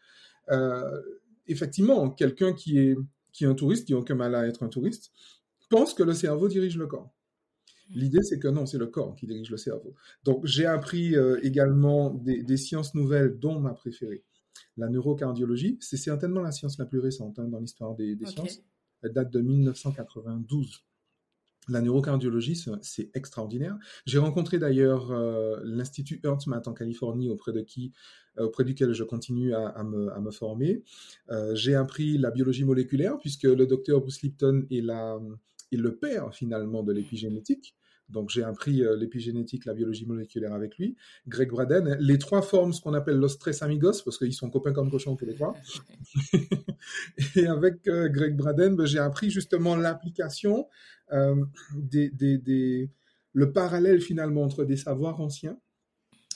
[0.51, 1.03] Euh,
[1.49, 2.97] effectivement, quelqu'un qui est
[3.33, 5.11] qui est un touriste, qui a aucun mal à être un touriste,
[5.71, 7.11] pense que le cerveau dirige le corps.
[7.91, 7.99] Mmh.
[7.99, 9.95] L'idée, c'est que non, c'est le corps qui dirige le cerveau.
[10.25, 14.23] Donc, j'ai appris euh, également des, des, sciences nouvelles, dont ma préférée,
[14.77, 15.79] la neurocardiologie.
[15.81, 18.63] C'est certainement la science la plus récente hein, dans l'histoire des, des sciences.
[19.03, 20.85] Elle date de 1992.
[21.69, 23.77] La neurocardiologie, c'est extraordinaire.
[24.07, 27.93] J'ai rencontré d'ailleurs euh, l'Institut HeartMath en Californie, auprès de qui,
[28.39, 30.83] euh, auprès duquel je continue à, me, former.
[31.31, 35.19] Euh, j'ai appris la biologie moléculaire, puisque le docteur Bruce Lipton est, la,
[35.71, 37.77] est le père finalement de l'épigénétique.
[38.11, 40.97] Donc j'ai appris euh, l'épigénétique, la biologie moléculaire avec lui.
[41.27, 44.73] Greg Braden, les trois forment ce qu'on appelle los tres amigos, parce qu'ils sont copains
[44.73, 45.55] comme cochons tous les trois.
[47.37, 50.69] et avec euh, Greg Braden, ben, j'ai appris justement l'application
[51.13, 51.45] euh,
[51.75, 52.91] des, des, des,
[53.33, 55.59] le parallèle finalement entre des savoirs anciens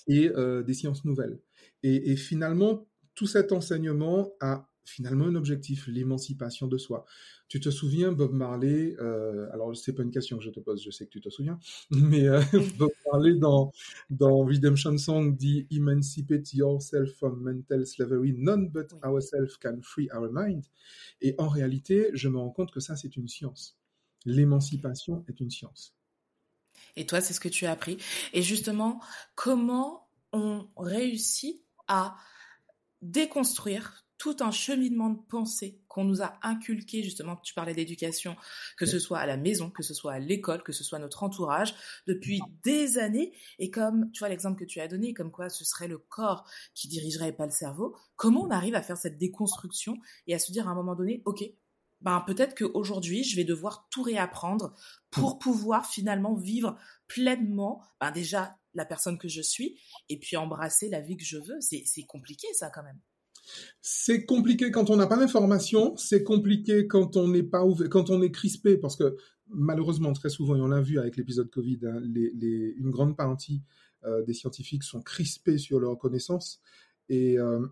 [0.07, 0.31] et
[0.67, 1.39] des sciences nouvelles.
[1.83, 7.07] Et, et finalement, tout cet enseignement a finalement un objectif, l'émancipation de soi.
[7.49, 10.83] Tu te souviens, Bob Marley, euh, alors c'est pas une question que je te pose,
[10.83, 11.59] je sais que tu te souviens,
[11.91, 12.43] mais euh,
[12.79, 13.71] Bob Marley dans,
[14.11, 20.31] dans Redemption Song dit Emancipate yourself from mental slavery, none but ourselves can free our
[20.33, 20.65] mind.
[21.21, 23.79] Et en réalité, je me rends compte que ça, c'est une science.
[24.25, 25.95] L'émancipation est une science.
[26.97, 27.99] Et toi, c'est ce que tu as appris.
[28.33, 29.01] Et justement,
[29.35, 32.17] comment on réussit à
[33.03, 38.37] déconstruire tout un cheminement de pensée qu'on nous a inculqué, justement, tu parlais d'éducation,
[38.79, 41.25] que ce soit à la maison, que ce soit à l'école, que ce soit notre
[41.25, 41.75] entourage,
[42.07, 43.35] depuis des années.
[43.59, 46.49] Et comme, tu vois, l'exemple que tu as donné, comme quoi ce serait le corps
[46.75, 50.39] qui dirigerait et pas le cerveau, comment on arrive à faire cette déconstruction et à
[50.39, 51.45] se dire à un moment donné, OK,
[52.01, 54.73] ben peut-être qu'aujourd'hui, je vais devoir tout réapprendre
[55.11, 60.89] pour pouvoir finalement vivre pleinement, ben déjà la personne que je suis, et puis embrasser
[60.89, 61.61] la vie que je veux.
[61.61, 63.01] C'est compliqué ça quand même.
[63.81, 68.11] C'est compliqué quand on n'a pas d'information, c'est compliqué quand on n'est pas ouvert, quand
[68.11, 69.17] on est crispé, parce que
[69.49, 73.63] malheureusement très souvent, et on l'a vu avec l'épisode Covid, hein, une grande partie
[74.05, 76.61] euh, des scientifiques sont crispés sur leurs connaissances,
[77.09, 77.67] et euh,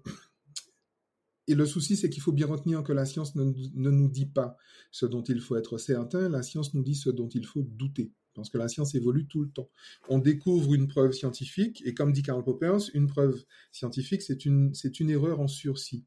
[1.48, 4.56] et le souci, c'est qu'il faut bien retenir que la science ne, nous dit pas
[4.92, 8.12] ce dont il faut être certain, la science nous dit ce dont il faut douter
[8.34, 9.70] parce que la science évolue tout le temps.
[10.08, 14.72] On découvre une preuve scientifique, et comme dit Karl Poppers, une preuve scientifique, c'est une,
[15.10, 16.04] erreur en sursis.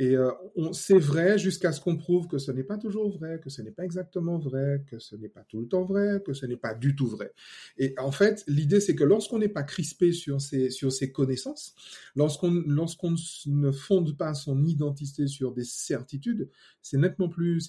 [0.00, 0.30] Et euh,
[0.72, 3.72] c'est vrai jusqu'à ce qu'on prouve que ce n'est pas toujours vrai, que ce n'est
[3.72, 6.72] pas exactement vrai, que ce n'est pas tout le temps vrai, que ce n'est pas
[6.72, 7.32] du tout vrai.
[7.78, 11.74] Et en fait, l'idée c'est que lorsqu'on n'est pas crispé sur ses connaissances,
[12.14, 16.48] lorsqu'on ne fonde pas son identité sur des certitudes,
[16.80, 17.60] c'est nettement plus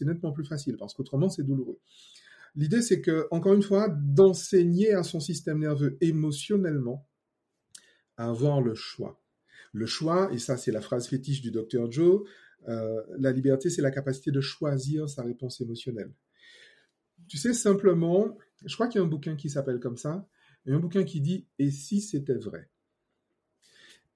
[0.48, 1.80] facile parce qu'autrement c'est douloureux.
[2.56, 7.08] L'idée, c'est que, encore une fois, d'enseigner à son système nerveux émotionnellement
[8.18, 9.22] à avoir le choix.
[9.72, 12.28] Le choix, et ça c'est la phrase fétiche du docteur Joe,
[12.68, 16.12] euh, la liberté, c'est la capacité de choisir sa réponse émotionnelle.
[17.28, 20.28] Tu sais, simplement, je crois qu'il y a un bouquin qui s'appelle comme ça,
[20.68, 22.70] un bouquin qui dit Et si c'était vrai?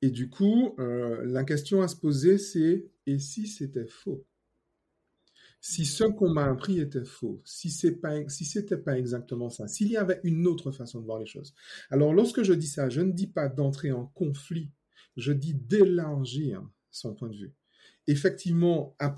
[0.02, 4.26] Et du coup, euh, la question à se poser, c'est Et si c'était faux?
[5.66, 9.70] Si ce qu'on m'a appris était faux, si c'est pas, si c'était pas exactement ça,
[9.70, 11.56] s'il y avait une autre façon de voir les choses.
[11.90, 14.72] Alors, lorsque je dis ça, je ne dis pas d'entrer en conflit,
[15.16, 17.54] je dis d'élargir son point de vue.
[18.08, 19.16] Effectivement, à,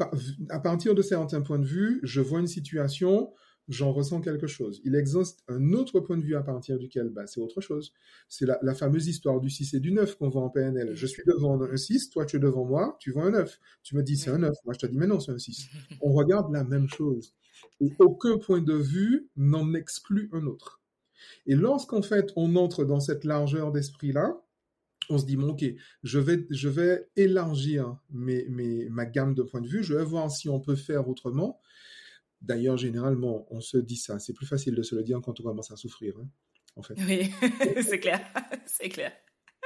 [0.49, 3.33] à partir de certains points de vue, je vois une situation,
[3.67, 4.81] j'en ressens quelque chose.
[4.83, 7.93] Il existe un autre point de vue à partir duquel, bah, c'est autre chose.
[8.29, 10.93] C'est la, la, fameuse histoire du 6 et du 9 qu'on voit en PNL.
[10.93, 13.59] Je suis devant un 6, toi tu es devant moi, tu vois un 9.
[13.83, 15.67] Tu me dis c'est un 9, moi je te dis mais non, c'est un 6.
[16.01, 17.33] On regarde la même chose.
[17.81, 20.81] Et aucun point de vue n'en exclut un autre.
[21.47, 24.37] Et lorsqu'en fait on entre dans cette largeur d'esprit-là,
[25.09, 25.63] on se dit bon ok,
[26.03, 30.03] je vais je vais élargir mes, mes, ma gamme de points de vue, je vais
[30.03, 31.59] voir si on peut faire autrement.
[32.45, 34.19] D'ailleurs, généralement, on se dit ça.
[34.19, 36.29] C'est plus facile de se le dire quand on commence à souffrir, hein,
[36.75, 36.93] en fait.
[37.07, 37.31] Oui,
[37.83, 38.21] c'est clair,
[38.67, 39.11] c'est clair.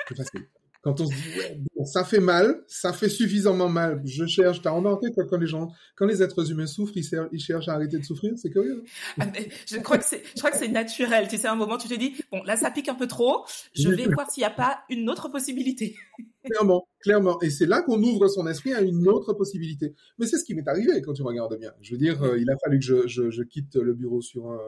[0.08, 0.48] C'est facile.
[0.82, 4.62] Quand on se dit, ouais, bon, ça fait mal, ça fait suffisamment mal, je cherche,
[4.62, 7.74] t'as remarqué que quand les gens, quand les êtres humains souffrent, ils, ils cherchent à
[7.74, 8.86] arrêter de souffrir, c'est curieux.
[9.20, 9.28] Ah,
[9.68, 11.28] je crois que c'est, je crois que c'est naturel.
[11.28, 13.46] Tu sais, à un moment, tu te dis, bon, là, ça pique un peu trop,
[13.74, 15.98] je vais voir s'il n'y a pas une autre possibilité.
[16.46, 17.40] Clairement, clairement.
[17.42, 19.94] Et c'est là qu'on ouvre son esprit à une autre possibilité.
[20.18, 21.74] Mais c'est ce qui m'est arrivé quand tu regardes bien.
[21.82, 24.50] Je veux dire, euh, il a fallu que je, je, je, quitte le bureau sur
[24.50, 24.60] un,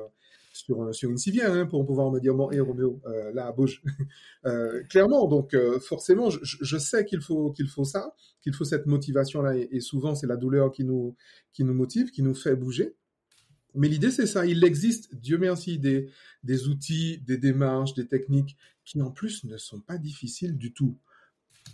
[0.53, 3.81] sur, sur une civière hein, pour pouvoir me dire bon, hé Roméo, euh, là bouge.
[4.45, 8.85] euh, clairement, donc euh, forcément, je, sais qu'il faut qu'il faut ça, qu'il faut cette
[8.85, 11.15] motivation là, et, et souvent c'est la douleur qui nous
[11.53, 12.95] qui nous motive, qui nous fait bouger.
[13.73, 16.09] Mais l'idée c'est ça, il existe, Dieu merci, des
[16.43, 20.97] des outils, des démarches, des techniques qui en plus ne sont pas difficiles du tout.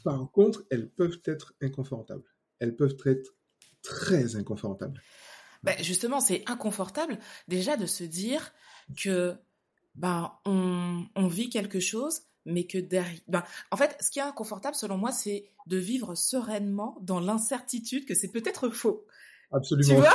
[0.03, 2.29] Par contre, elles peuvent être inconfortables.
[2.59, 3.35] Elles peuvent être
[3.81, 5.01] très inconfortables.
[5.67, 8.53] Ben justement, c'est inconfortable déjà de se dire
[8.95, 9.35] que
[9.95, 14.23] ben on, on vit quelque chose, mais que derrière, ben, en fait, ce qui est
[14.23, 19.05] inconfortable selon moi, c'est de vivre sereinement dans l'incertitude que c'est peut-être faux.
[19.51, 19.95] Absolument.
[19.95, 20.13] Tu vois?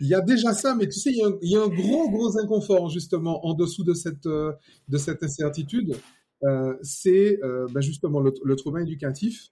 [0.00, 1.62] Il y a déjà ça, mais tu sais, il y a un, il y a
[1.62, 4.52] un gros, gros inconfort justement en dessous de cette euh,
[4.88, 5.96] de cette incertitude.
[6.44, 9.48] Euh, c'est euh, ben justement le, le trauma éducatif.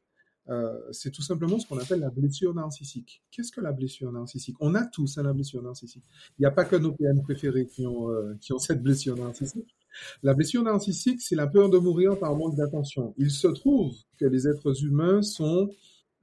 [0.49, 3.23] Euh, c'est tout simplement ce qu'on appelle la blessure narcissique.
[3.31, 4.57] Qu'est-ce que la blessure narcissique?
[4.61, 6.05] On a tous hein, la blessure narcissique.
[6.39, 9.17] Il n'y a pas que nos PM préférés qui ont, euh, qui ont cette blessure
[9.17, 9.77] narcissique.
[10.23, 13.15] La blessure narcissique, c'est la peur de mourir par manque d'attention.
[13.19, 15.71] Il se trouve que les êtres humains sont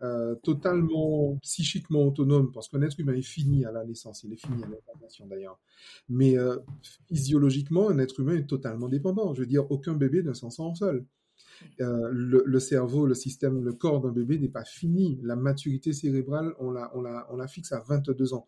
[0.02, 4.38] euh, totalement psychiquement autonomes, parce qu'un être humain est fini à la naissance, il est
[4.38, 5.60] fini à l'incarnation d'ailleurs.
[6.08, 6.36] Mais
[7.08, 9.34] physiologiquement, un être humain est totalement dépendant.
[9.34, 11.06] Je veux dire, aucun bébé ne s'en sort seul.
[11.82, 15.20] Euh, le, cerveau, le système, le corps d'un bébé n'est pas fini.
[15.24, 18.48] La maturité cérébrale, on la, fixe à 22 ans.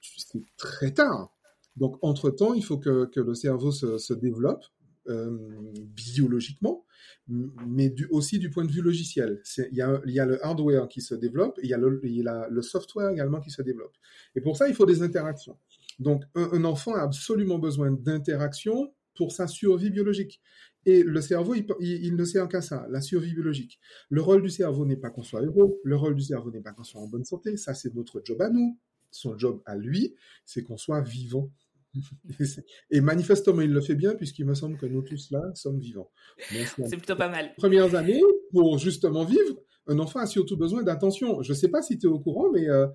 [0.00, 1.32] C'est très tard.
[1.76, 4.64] Donc, entre-temps, il faut que, le cerveau se, développe
[5.08, 5.30] euh,
[5.76, 6.84] biologiquement,
[7.28, 9.40] mais aussi du point de vue logiciel.
[9.56, 13.50] Il y, a, le hardware qui se développe, il y a le, software également qui
[13.50, 13.94] se développe.
[14.34, 15.56] Et pour ça, il faut des interactions.
[15.98, 20.40] Donc, un enfant a absolument besoin d'interactions pour sa survie biologique.
[20.88, 23.78] Et le cerveau, il, il, ne sert qu'à ça, la survie biologique.
[24.08, 26.72] Le rôle du cerveau n'est pas qu'on soit heureux, le rôle du cerveau n'est pas
[26.72, 28.78] qu'on soit en bonne santé, ça c'est notre job à nous.
[29.10, 30.14] Son job à lui,
[30.46, 31.50] c'est qu'on soit vivant.
[32.90, 36.10] Et manifestement, il le fait bien puisqu'il me semble que nous tous là sommes vivants.
[36.38, 37.52] C'est plutôt pas mal.
[37.58, 38.22] Premières années,
[38.52, 41.42] pour justement vivre, un enfant a surtout besoin d'attention.
[41.42, 42.86] Je ne sais pas si tu es au courant, mais euh,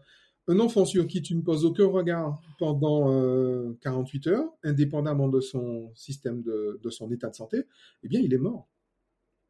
[0.47, 5.39] un enfant sur qui tu ne poses aucun regard pendant euh, 48 heures, indépendamment de
[5.39, 7.63] son système de, de, son état de santé,
[8.03, 8.67] eh bien, il est mort.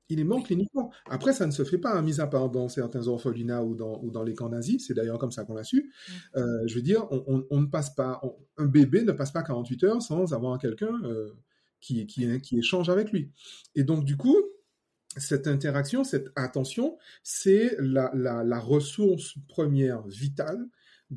[0.10, 0.92] Il est mort cliniquement.
[1.10, 4.00] Après, ça ne se fait pas, hein, mis à part dans certains orphelinats ou dans,
[4.04, 4.86] ou dans les camps nazis.
[4.86, 5.78] C'est d'ailleurs comme ça qu'on l'a su.
[5.88, 6.12] Mm.
[6.38, 9.32] Euh, je veux dire, on, on, on ne passe pas, on, un bébé ne passe
[9.32, 11.32] pas 48 heures sans avoir quelqu'un euh,
[11.80, 13.32] qui, qui, qui échange avec lui.
[13.76, 14.38] Et donc, du coup,
[15.18, 20.68] cette interaction, cette attention, c'est la, la, la ressource première vitale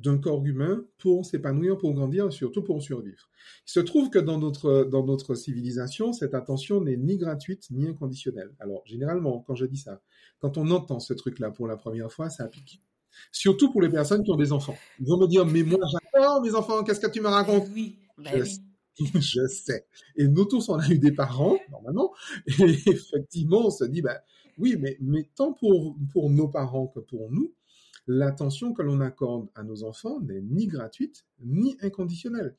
[0.03, 3.29] d'un corps humain pour s'épanouir, pour grandir et surtout pour survivre.
[3.67, 7.87] Il se trouve que dans notre, dans notre civilisation, cette attention n'est ni gratuite ni
[7.87, 8.55] inconditionnelle.
[8.61, 10.01] Alors, généralement, quand je dis ça,
[10.41, 12.83] quand on entend ce truc-là pour la première fois, ça pique.
[13.33, 14.77] Surtout pour les personnes qui ont des enfants.
[15.01, 17.69] Ils vont me dire, mais moi, j'adore mes enfants, qu'est-ce que tu me racontes?
[17.75, 19.11] Oui, bah je, oui.
[19.15, 19.87] je sais.
[20.17, 22.13] Et nous tous, on a eu des parents, normalement,
[22.47, 24.21] et effectivement, on se dit, bah,
[24.59, 27.53] oui, mais, mais tant pour, pour nos parents que pour nous,
[28.07, 32.57] l'attention que l'on accorde à nos enfants n'est ni gratuite ni inconditionnelle.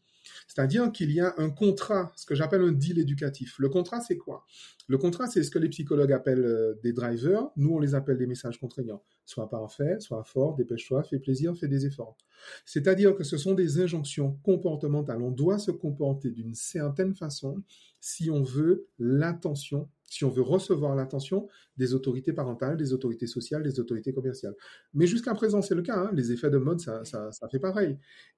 [0.48, 3.58] C'est-à-dire qu'il y a un contrat, ce que j'appelle un deal éducatif.
[3.60, 4.46] Le contrat, c'est quoi?
[4.88, 7.50] Le contrat, c'est ce que les psychologues appellent euh, des drivers.
[7.56, 9.04] Nous, on les appelle des messages contraignants.
[9.26, 12.18] Sois parfait, sois fort, dépêche-toi, fais plaisir, fais des efforts.
[12.66, 15.22] C'est-à-dire que ce sont des injonctions comportementales.
[15.22, 17.64] On doit se comporter d'une certaine façon
[18.00, 23.64] si on veut l'attention si on veut recevoir l'attention des autorités parentales, des autorités sociales,
[23.64, 24.56] des autorités commerciales.
[24.94, 25.98] Mais jusqu'à présent, c'est le cas.
[25.98, 26.12] Hein.
[26.14, 27.04] Les effets de mode, ça,
[27.52, 27.98] fait pareil.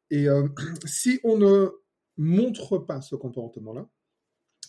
[0.10, 0.47] Et euh,
[0.86, 1.69] si on ne
[2.17, 3.88] montre pas ce comportement-là,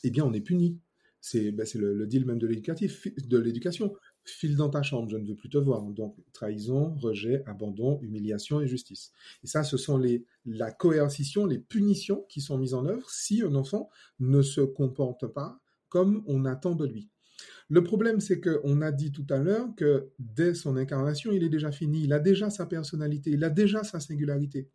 [0.04, 0.78] eh bien, on est puni.
[1.22, 3.94] C'est ben, le, deal même de l'éducation.
[4.24, 5.82] File dans ta chambre, je ne veux plus te voir.
[5.82, 9.12] Donc, trahison, rejet, abandon, humiliation et justice.
[9.42, 13.42] Et ça, ce sont les, la coercition, les punitions qui sont mises en œuvre si
[13.42, 15.60] un enfant ne se comporte pas
[15.90, 17.11] comme on attend de lui.
[17.68, 21.48] Le problème, c'est qu'on a dit tout à l'heure que dès son incarnation, il est
[21.48, 24.68] déjà fini, il a déjà sa personnalité, il a déjà sa singularité.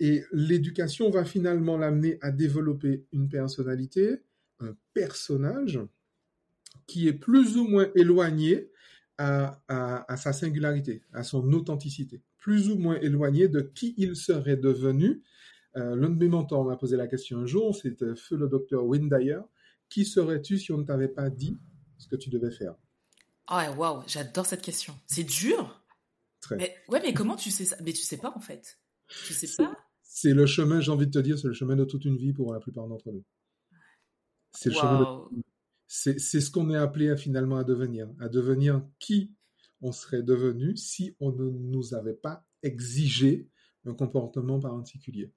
[0.00, 4.22] Et l'éducation va finalement l'amener à développer une personnalité,
[4.60, 5.80] un personnage
[6.86, 8.70] qui est plus ou moins éloigné
[9.18, 15.22] à, sa singularité, à son authenticité, plus ou moins éloigné de qui il serait devenu.
[15.76, 18.84] Euh, L'un de mes mentors m'a posé la question un jour, c'était feu le docteur
[18.84, 19.40] Windayer,
[19.94, 21.56] qui serais-tu si on ne t'avait pas dit
[21.98, 22.74] ce que tu devais faire?
[23.48, 24.98] Oh, waouh, j'adore cette question.
[25.06, 25.86] C'est dur.
[26.40, 26.56] Très.
[26.56, 27.76] Mais, ouais, mais comment tu sais ça?
[27.84, 28.80] Mais tu sais pas en fait.
[29.24, 29.76] Tu sais pas.
[30.02, 32.32] C'est le chemin, j'ai envie de te dire, c'est le chemin de toute une vie
[32.32, 33.24] pour la plupart d'entre nous.
[34.50, 34.80] C'est le Wow.
[34.80, 34.98] chemin
[35.30, 35.44] de...
[35.86, 39.32] C'est ce qu'on est appelé à, finalement à devenir, à devenir qui
[39.80, 43.48] on serait devenu si on ne nous avait pas exigé
[43.86, 45.32] un comportement particulier.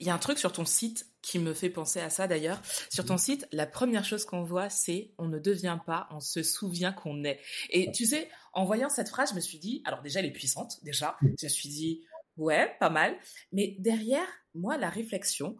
[0.00, 2.60] Il y a un truc sur ton site qui me fait penser à ça d'ailleurs.
[2.90, 6.42] Sur ton site, la première chose qu'on voit, c'est on ne devient pas, on se
[6.42, 7.40] souvient qu'on est.
[7.70, 10.32] Et tu sais, en voyant cette phrase, je me suis dit, alors déjà, elle est
[10.32, 11.16] puissante, déjà.
[11.22, 12.04] Je me suis dit,
[12.36, 13.16] ouais, pas mal.
[13.52, 15.56] Mais derrière, moi, la réflexion,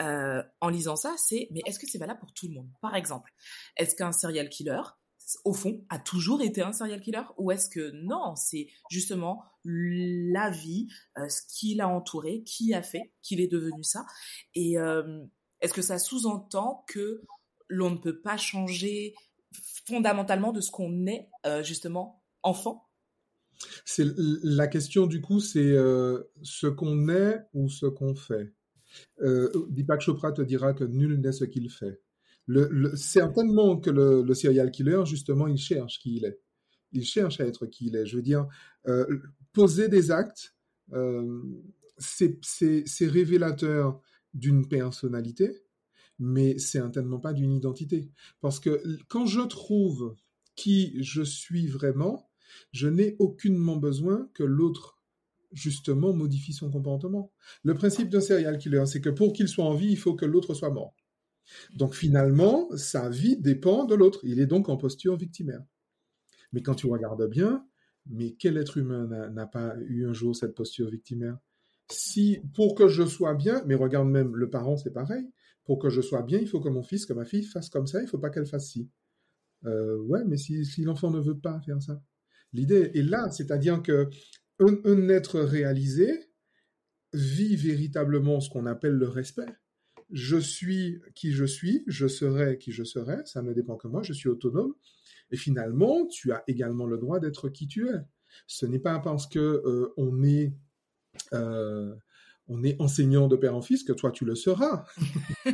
[0.00, 2.68] euh, en lisant ça, c'est, mais est-ce que c'est valable pour tout le monde?
[2.80, 3.32] Par exemple,
[3.76, 4.82] est-ce qu'un serial killer,
[5.44, 10.50] au fond, a toujours été un serial killer Ou est-ce que non, c'est justement la
[10.50, 14.04] vie, euh, ce qui l'a entouré, qui a fait qu'il est devenu ça
[14.54, 15.24] Et euh,
[15.60, 17.22] est-ce que ça sous-entend que
[17.68, 19.14] l'on ne peut pas changer
[19.86, 22.88] fondamentalement de ce qu'on est, euh, justement, enfant?
[23.84, 25.74] C'est la question du coup, c'est
[26.42, 28.52] ce qu'on est ou ce qu'on fait?
[29.20, 32.00] Deepak Chopra te dira que nul n'est ce qu'il fait.
[32.94, 36.40] Certainement que le, le, serial killer, justement, il cherche qui il est.
[36.92, 38.06] Il cherche à être qui il est.
[38.06, 38.46] Je veux dire,
[38.86, 39.06] euh,
[39.52, 40.54] poser des actes,
[40.92, 41.42] euh,
[41.98, 44.00] c'est révélateur
[44.34, 45.62] d'une personnalité,
[46.18, 48.10] mais certainement pas d'une identité.
[48.40, 50.14] Parce que quand je trouve
[50.54, 52.30] qui je suis vraiment,
[52.72, 55.00] je n'ai aucunement besoin que l'autre
[55.52, 57.32] justement modifie son comportement.
[57.62, 60.26] Le principe d'un serial killer, c'est que pour qu'il soit en vie, il faut que
[60.26, 60.94] l'autre soit mort.
[61.74, 64.20] Donc finalement, sa vie dépend de l'autre.
[64.22, 65.62] Il est donc en posture victimaire.
[66.52, 67.66] Mais quand tu regardes bien,
[68.06, 71.38] mais quel être humain n'a pas eu un jour cette posture victimaire?
[71.90, 75.30] Si, pour que je sois bien, mais regarde même le parent, c'est pareil.
[75.64, 77.86] Pour que je sois bien, il faut que mon fils, que ma fille fasse comme
[77.86, 78.90] ça, il ne faut pas qu'elle fasse ci.
[79.66, 82.02] Euh, ouais, mais si, l'enfant ne veut pas faire ça.
[82.52, 84.08] L'idée est là, c'est-à-dire que
[84.60, 86.30] un, être réalisé
[87.12, 89.48] vit véritablement ce qu'on appelle le respect.
[90.14, 94.02] Je suis qui je suis, je serai qui je serai, ça ne dépend que moi,
[94.02, 94.74] je suis autonome.
[95.30, 97.98] Et finalement, tu as également le droit d'être qui tu es.
[98.46, 100.54] Ce n'est pas parce que euh, on est
[101.32, 101.94] euh,
[102.46, 104.84] on est enseignant de père en fils que toi tu le seras.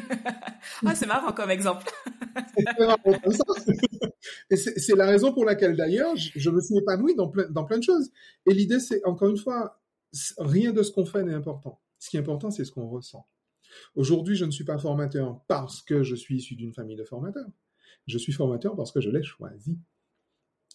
[0.86, 1.90] ah, c'est marrant comme exemple.
[4.50, 7.78] Et c'est la raison pour laquelle d'ailleurs je, me suis épanoui dans plein, dans plein
[7.78, 8.10] de choses.
[8.46, 9.80] Et l'idée, c'est encore une fois,
[10.38, 11.80] rien de ce qu'on fait n'est important.
[11.98, 13.26] Ce qui est important, c'est ce qu'on ressent.
[13.94, 17.50] Aujourd'hui, je ne suis pas formateur parce que je suis issu d'une famille de formateurs.
[18.06, 19.78] Je suis formateur parce que je l'ai choisi.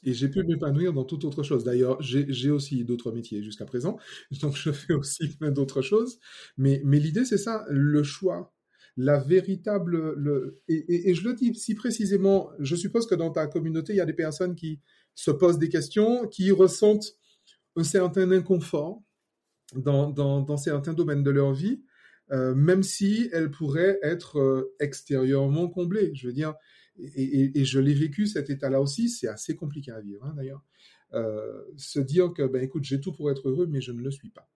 [0.04, 1.64] Et j'ai pu m'épanouir dans toute autre chose.
[1.64, 3.98] D'ailleurs, j'ai aussi d'autres métiers jusqu'à présent,
[4.42, 6.20] donc je fais aussi plein d'autres choses.
[6.58, 8.54] Mais, l'idée, c'est ça, le choix,
[8.98, 10.14] la véritable...
[10.16, 14.02] Le, et, je le dis si précisément, je suppose que dans ta communauté, il y
[14.02, 14.80] a des personnes qui
[15.16, 17.14] se posent des questions, qui ressentent
[17.76, 19.02] un certain inconfort
[19.74, 21.82] dans certains domaines de leur vie,
[22.32, 26.14] euh, même si elles pourraient être euh, extérieurement comblées.
[26.16, 26.56] Je veux dire,
[26.98, 30.64] et, je l'ai vécu cet état-là aussi, c'est assez compliqué à vivre hein, d'ailleurs.
[31.14, 34.12] Euh, se dire que, ben écoute, j'ai tout pour être heureux, mais je ne le
[34.12, 34.50] suis pas.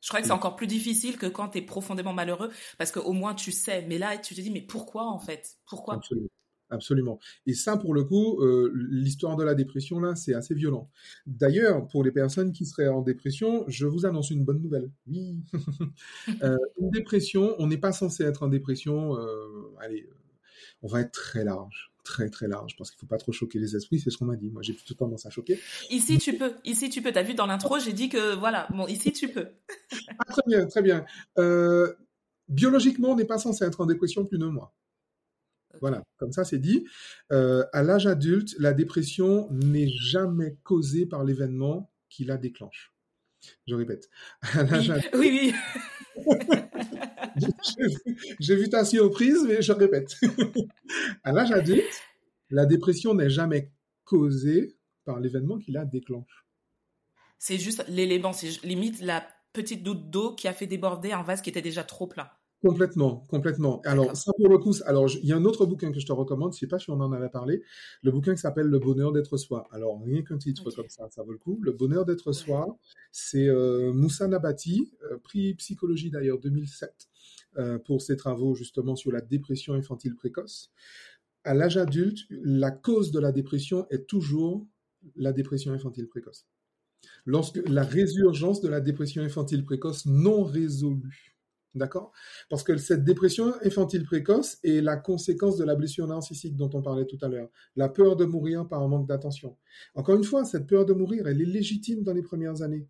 [0.00, 3.12] Je crois que c'est encore plus difficile que quand tu es profondément malheureux, parce qu'au
[3.12, 5.56] moins tu sais, mais là tu te dis, mais pourquoi en fait?
[5.66, 5.94] Pourquoi?
[5.94, 6.28] Absolument.
[6.70, 7.18] Absolument.
[7.46, 10.90] Et ça, pour le coup, euh, l'histoire de la dépression, là, c'est assez violent.
[11.26, 14.90] D'ailleurs, pour les personnes qui seraient en dépression, je vous annonce une bonne nouvelle.
[15.06, 15.36] Oui.
[16.42, 20.08] euh, une dépression, on n'est pas censé être en dépression, euh, allez,
[20.82, 23.74] on va être très large, très très large, parce qu'il faut pas trop choquer les
[23.74, 24.50] esprits, c'est ce qu'on m'a dit.
[24.50, 25.58] Moi, j'ai plutôt tendance à choquer.
[25.90, 26.52] Ici, tu peux.
[26.64, 27.12] Ici, tu peux.
[27.12, 28.68] T'as vu dans l'intro, j'ai dit que voilà.
[28.74, 29.48] Bon, ici, tu peux.
[30.18, 31.06] ah, très bien, très bien.
[31.38, 31.94] Euh,
[32.48, 34.74] biologiquement, on n'est pas censé être en dépression plus d'un mois.
[35.80, 36.86] Voilà, comme ça c'est dit.
[37.32, 42.92] Euh, à l'âge adulte, la dépression n'est jamais causée par l'événement qui la déclenche.
[43.66, 44.08] Je répète.
[44.42, 45.52] À l'âge oui,
[46.16, 46.24] oui.
[48.40, 50.16] J'ai vu ta surprise, mais je répète.
[51.24, 52.02] à l'âge adulte,
[52.50, 53.70] la dépression n'est jamais
[54.04, 56.46] causée par l'événement qui la déclenche.
[57.38, 61.40] C'est juste l'élément, c'est limite la petite goutte d'eau qui a fait déborder un vase
[61.40, 62.28] qui était déjà trop plein.
[62.60, 63.80] Complètement, complètement.
[63.84, 66.10] Alors ça pour le coup, alors il y a un autre bouquin que je te
[66.10, 67.62] recommande, je sais pas si on en avait parlé,
[68.02, 69.68] le bouquin qui s'appelle Le bonheur d'être soi.
[69.70, 71.60] Alors rien qu'un titre comme ça, ça vaut le coup.
[71.62, 72.76] Le bonheur d'être soi,
[73.12, 77.08] c'est euh, Moussa Nabati, euh, prix psychologie d'ailleurs 2007
[77.58, 80.72] euh, pour ses travaux justement sur la dépression infantile précoce.
[81.44, 84.66] À l'âge adulte, la cause de la dépression est toujours
[85.14, 86.48] la dépression infantile précoce.
[87.24, 91.37] Lorsque la résurgence de la dépression infantile précoce non résolue
[91.74, 92.12] D'accord?
[92.48, 96.82] Parce que cette dépression infantile précoce est la conséquence de la blessure narcissique dont on
[96.82, 97.50] parlait tout à l'heure.
[97.76, 99.56] La peur de mourir par un manque d'attention.
[99.94, 102.88] Encore une fois, cette peur de mourir, elle est légitime dans les premières années.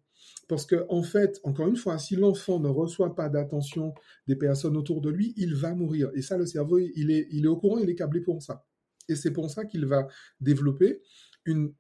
[0.49, 3.95] Parce que, en fait, encore une fois, si l'enfant ne reçoit pas d'attention
[4.27, 6.11] des personnes autour de lui, il va mourir.
[6.15, 8.65] Et ça, le cerveau, il est, il est au courant, il est câblé pour ça.
[9.09, 10.07] Et c'est pour ça qu'il va
[10.41, 11.03] développer
[11.45, 11.75] une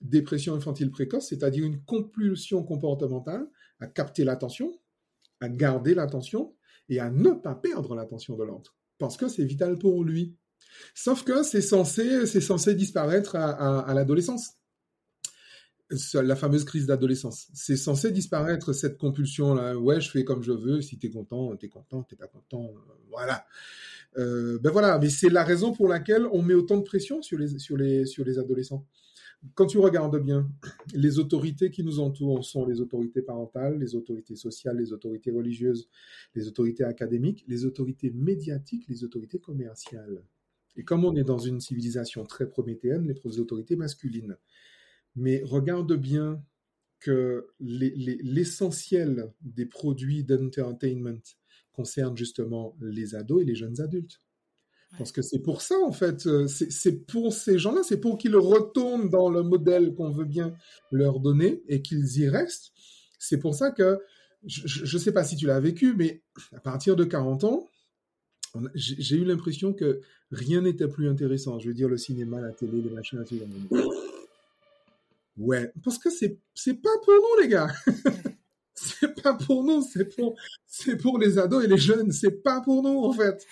[0.00, 3.46] dépression infantile précoce, c'est-à-dire une compulsion comportementale
[3.80, 4.72] à capter l'attention,
[5.40, 6.54] à garder l'attention
[6.88, 10.36] et à ne pas perdre l'attention de l'autre, parce que c'est vital pour lui.
[10.94, 14.54] Sauf que c'est censé, c'est censé disparaître à, l'adolescence.
[16.14, 17.48] La fameuse crise d'adolescence.
[17.54, 19.76] C'est censé disparaître cette compulsion là.
[19.76, 20.80] Ouais, je fais comme je veux.
[20.80, 22.02] Si t'es content, t'es content.
[22.02, 23.46] T'es pas content, euh, voilà.
[24.16, 24.98] Euh, ben voilà.
[24.98, 28.06] Mais c'est la raison pour laquelle on met autant de pression sur les sur les
[28.06, 28.86] sur les adolescents
[29.54, 30.48] quand tu regardes bien,
[30.94, 35.88] les autorités qui nous entourent sont les autorités parentales, les autorités sociales, les autorités religieuses,
[36.34, 40.22] les autorités académiques, les autorités médiatiques, les autorités commerciales.
[40.76, 44.36] Et comme on est dans une civilisation très prométhéenne, les autorités masculines.
[45.14, 46.42] Mais regarde bien
[47.00, 51.22] que l'essentiel des produits d'entertainment
[51.72, 54.23] concerne justement les ados et les jeunes adultes.
[54.98, 58.36] Parce que c'est pour ça, en fait, euh, c'est pour ces gens-là, c'est pour qu'ils
[58.36, 60.54] retournent dans le modèle qu'on veut bien
[60.92, 62.72] leur donner et qu'ils y restent.
[63.18, 64.00] C'est pour ça que,
[64.46, 66.22] je ne sais pas si tu l'as vécu, mais
[66.54, 67.68] à partir de 40 ans,
[68.74, 71.58] j'ai eu l'impression que rien n'était plus intéressant.
[71.58, 73.46] Je veux dire, le cinéma, la télé, les machins, la télé.
[75.36, 77.68] Ouais, parce que c'est c'est pas pour nous, les gars.
[78.74, 83.04] C'est pas pour nous, c'est pour, les ados et les jeunes, c'est pas pour nous,
[83.04, 83.46] en fait.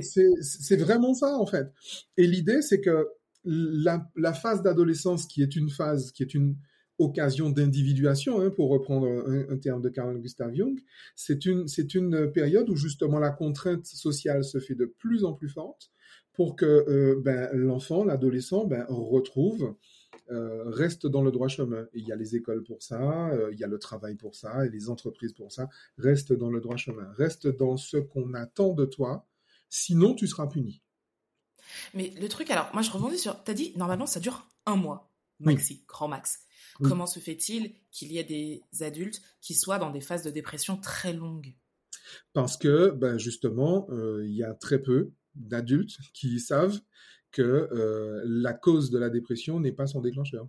[0.00, 1.72] C'est, vraiment ça, en fait.
[2.16, 3.08] Et l'idée, c'est que
[3.44, 6.56] la, phase d'adolescence, qui est une phase, qui est une
[6.98, 9.06] occasion d'individuation, hein, pour reprendre
[9.50, 10.78] un, terme de Carl Gustav Jung,
[11.16, 15.32] c'est une, c'est une période où justement la contrainte sociale se fait de plus en
[15.32, 15.90] plus forte
[16.32, 19.74] pour que euh, ben, l'enfant, l'adolescent, ben, retrouve
[20.32, 21.86] euh, reste dans le droit chemin.
[21.94, 24.66] il y a les écoles pour ça, euh, il y a le travail pour ça,
[24.66, 25.68] et les entreprises pour ça.
[25.98, 27.12] Reste dans le droit chemin.
[27.16, 29.26] Reste dans ce qu'on attend de toi,
[29.68, 30.82] sinon tu seras puni.
[31.94, 33.42] Mais le truc, alors, moi je rebondis sur.
[33.44, 36.40] T'as dit, normalement ça dure un mois, maxi, grand max.
[36.82, 40.76] Comment se fait-il qu'il y ait des adultes qui soient dans des phases de dépression
[40.78, 41.54] très longues?
[42.32, 46.80] Parce que, ben justement, euh, il y a très peu d'adultes qui savent
[47.32, 50.48] que euh, la cause de la dépression n'est pas son déclencheur.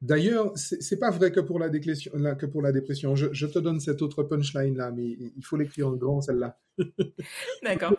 [0.00, 2.12] D'ailleurs, c'est pas vrai que pour la, dépression.
[2.38, 3.14] Que pour la dépression.
[3.14, 5.04] Je, je, te donne cette autre punchline là, mais
[5.36, 6.58] il faut l'écrire en grand celle-là.
[7.62, 7.94] D'accord.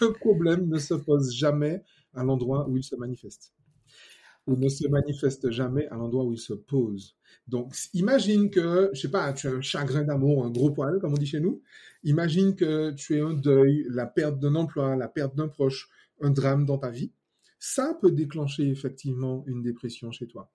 [0.00, 1.82] Le problème ne se pose jamais
[2.14, 3.52] à l'endroit où il se manifeste.
[4.46, 7.16] Il ne se manifeste jamais à l'endroit où il se pose.
[7.46, 11.12] Donc, imagine que, je sais pas, tu as un chagrin d'amour, un gros poil, comme
[11.12, 11.62] on dit chez nous.
[12.04, 15.90] Imagine que tu es un deuil, la perte d'un emploi, la perte d'un proche,
[16.20, 17.12] un drame dans ta vie
[17.58, 20.52] ça peut déclencher effectivement une dépression chez toi.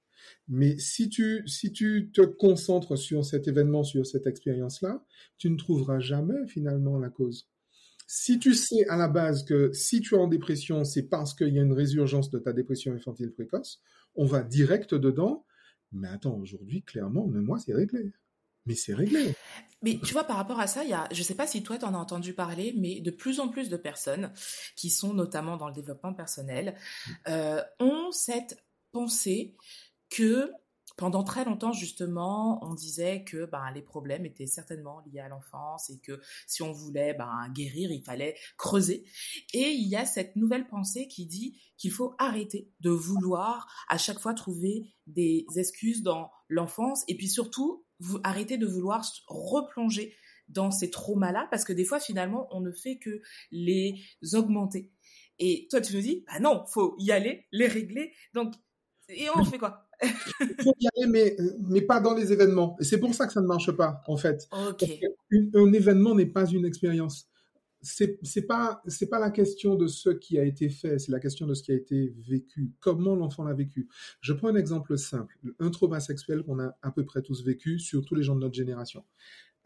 [0.47, 5.04] Mais si tu, si tu te concentres sur cet événement, sur cette expérience-là,
[5.38, 7.49] tu ne trouveras jamais finalement la cause.
[8.08, 11.54] Si tu sais à la base que si tu es en dépression, c'est parce qu'il
[11.54, 13.82] y a une résurgence de ta dépression infantile précoce,
[14.16, 15.45] on va direct dedans.
[15.91, 18.12] Mais attends, aujourd'hui, clairement, moi, c'est réglé.
[18.66, 19.36] Mais c'est réglé.
[19.82, 21.78] Mais tu vois, par rapport à ça, il y a, je sais pas si toi
[21.78, 24.32] t'en as entendu parler, mais de plus en plus de personnes
[24.78, 26.76] qui sont notamment dans le développement personnel
[27.28, 29.57] euh, ont cette pensée
[30.09, 30.51] que
[30.95, 35.89] pendant très longtemps, justement, on disait que ben, les problèmes étaient certainement liés à l'enfance
[35.89, 39.03] et que si on voulait ben, guérir, il fallait creuser.
[39.53, 43.97] Et il y a cette nouvelle pensée qui dit qu'il faut arrêter de vouloir à
[43.97, 50.16] chaque fois trouver des excuses dans l'enfance et puis surtout vous arrêtez de vouloir replonger
[50.49, 53.95] dans ces traumas-là parce que des fois finalement on ne fait que les
[54.34, 54.91] augmenter.
[55.39, 58.14] Et toi tu nous dis bah non, faut y aller, les régler.
[58.34, 58.54] Donc
[59.10, 59.88] et on fait quoi?
[60.64, 61.38] Faut y aller, mais,
[61.70, 62.76] mais pas dans les événements.
[62.80, 64.49] Et c'est pour ça que ça ne marche pas, en fait.
[64.51, 67.30] un événement n'est pas une expérience
[67.84, 71.20] c'est c'est pas c'est pas la question de ce qui a été fait, c'est la
[71.20, 72.72] question de ce qui a été vécu.
[72.80, 73.90] Comment l'enfant l'a vécu.
[74.22, 77.80] Je prends un exemple simple, un trauma sexuel qu'on a à peu près tous vécu,
[77.80, 79.04] surtout les gens de notre génération.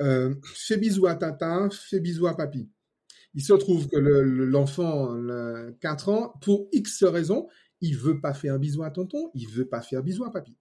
[0.01, 2.67] Euh, fais bisous à tata, fais bisous à papy.
[3.35, 7.47] Il se trouve que l'enfant, le, 4 ans, pour X raisons,
[7.81, 10.55] il veut pas faire un bisou à tonton, il veut pas faire bisou à papy.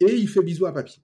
[0.00, 1.00] Et il fait bisou à papy.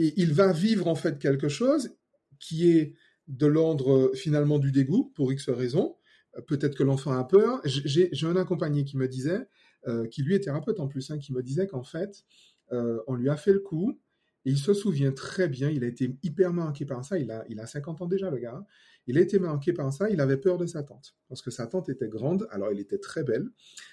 [0.00, 1.96] Et il va vivre en fait quelque chose
[2.40, 2.94] qui est
[3.28, 5.96] de l'ordre euh, finalement du dégoût pour X raisons.
[6.36, 7.60] Euh, peut-être que l'enfant a peur.
[7.64, 9.46] J'ai un accompagné qui me disait,
[9.86, 12.24] euh, qui lui est thérapeute en plus, hein, qui me disait qu'en fait,
[12.70, 14.00] on lui a fait le coup,
[14.44, 17.44] et il se souvient très bien, il a été hyper marqué par ça, il a,
[17.48, 18.66] il a 50 ans déjà le gars, hein.
[19.06, 21.68] il a été marqué par ça, il avait peur de sa tante, parce que sa
[21.68, 23.48] tante était grande, alors elle était très belle,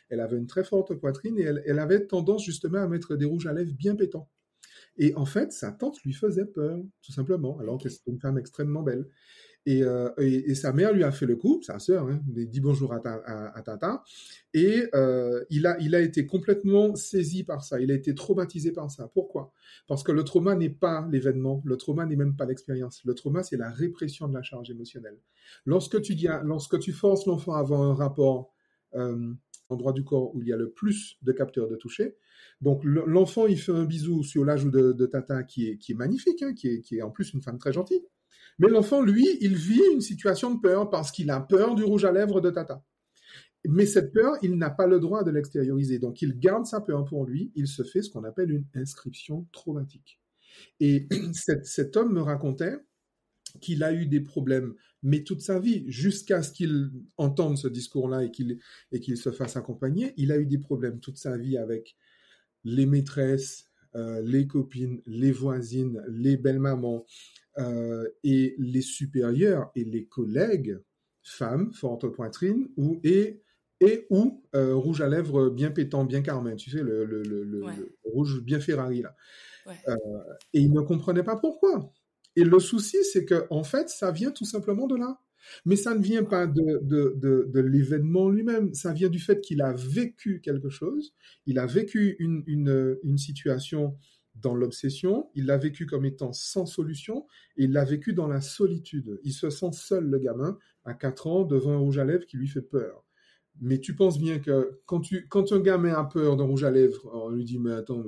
[0.09, 3.25] elle avait une très forte poitrine, et elle, elle avait tendance justement à mettre des
[3.25, 4.27] rouges à lèvres bien pétants.
[4.97, 8.37] Et en fait, sa tante lui faisait peur, tout simplement, alors que c'était une femme
[8.37, 9.07] extrêmement belle.
[9.65, 12.59] Et, euh, et, et, sa mère lui a fait le coup, sa sœur, hein, dit
[12.59, 14.03] bonjour à, ta, à, Tata,
[14.53, 18.73] et euh, il, a, il a été complètement saisi par ça, il a été traumatisé
[18.73, 19.09] par ça.
[19.13, 19.53] Pourquoi?
[19.87, 23.01] Parce que le trauma n'est pas l'événement, le trauma n'est même pas l'expérience.
[23.05, 25.17] Le trauma, c'est la répression de la charge émotionnelle.
[25.65, 28.51] Lorsque tu, dis, lorsque tu forces l'enfant à avoir un rapport
[28.95, 29.33] euh,
[29.69, 32.17] endroit du corps où il y a le plus de capteurs de toucher,
[32.61, 35.95] donc l'enfant, il fait un bisou sur l'âge de, de Tata qui est, qui est
[35.95, 38.03] magnifique, hein, qui, est, qui est en plus une femme très gentille.
[38.59, 42.05] Mais l'enfant, lui, il vit une situation de peur parce qu'il a peur du rouge
[42.05, 42.83] à lèvres de Tata.
[43.65, 45.99] Mais cette peur, il n'a pas le droit de l'extérioriser.
[45.99, 49.47] Donc il garde sa peur pour lui, il se fait ce qu'on appelle une inscription
[49.51, 50.19] traumatique.
[50.79, 52.77] Et cet, cet homme me racontait
[53.61, 54.73] qu'il a eu des problèmes,
[55.03, 58.59] mais toute sa vie, jusqu'à ce qu'il entende ce discours-là et qu'il
[58.91, 61.95] et qu'il se fasse accompagner, il a eu des problèmes toute sa vie avec
[62.63, 67.05] les maîtresses, euh, les copines, les voisines, les belles-mamans
[67.59, 70.79] euh, et les supérieurs et les collègues,
[71.21, 73.41] femmes, forte poitrine, ou, et,
[73.79, 77.43] et ou euh, rouge à lèvres bien pétant, bien carmin, tu sais, le, le, le,
[77.43, 77.63] le
[78.03, 79.15] rouge bien Ferrari, là.
[79.65, 79.77] Ouais.
[80.53, 81.93] Et il ne comprenait pas pourquoi.
[82.35, 85.19] Et le souci, c'est que en fait, ça vient tout simplement de là.
[85.65, 87.15] Mais ça ne vient pas de, de,
[87.51, 91.13] de, l'événement lui-même, ça vient du fait qu'il a vécu quelque chose,
[91.45, 93.97] il a vécu une, une, une situation
[94.35, 97.27] dans l'obsession, il l'a vécu comme étant sans solution,
[97.57, 99.19] et il l'a vécu dans la solitude.
[99.23, 102.37] Il se sent seul, le gamin, à 4 ans, devant un rouge à lèvres qui
[102.37, 103.05] lui fait peur.
[103.61, 106.71] Mais tu penses bien que quand, tu, quand un gamin a peur d'un rouge à
[106.71, 108.03] lèvres, on lui dit, mais attends,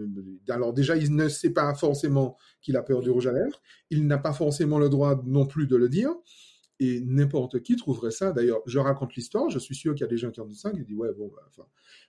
[0.49, 3.61] alors déjà, il ne sait pas forcément qu'il a peur du rouge à lèvres,
[3.91, 6.09] il n'a pas forcément le droit non plus de le dire,
[6.80, 8.32] et n'importe qui trouverait ça.
[8.32, 10.57] D'ailleurs, je raconte l'histoire, je suis sûr qu'il y a des gens qui ont dit
[10.57, 11.65] ça, qui disent, ouais, bon, bah, enfin,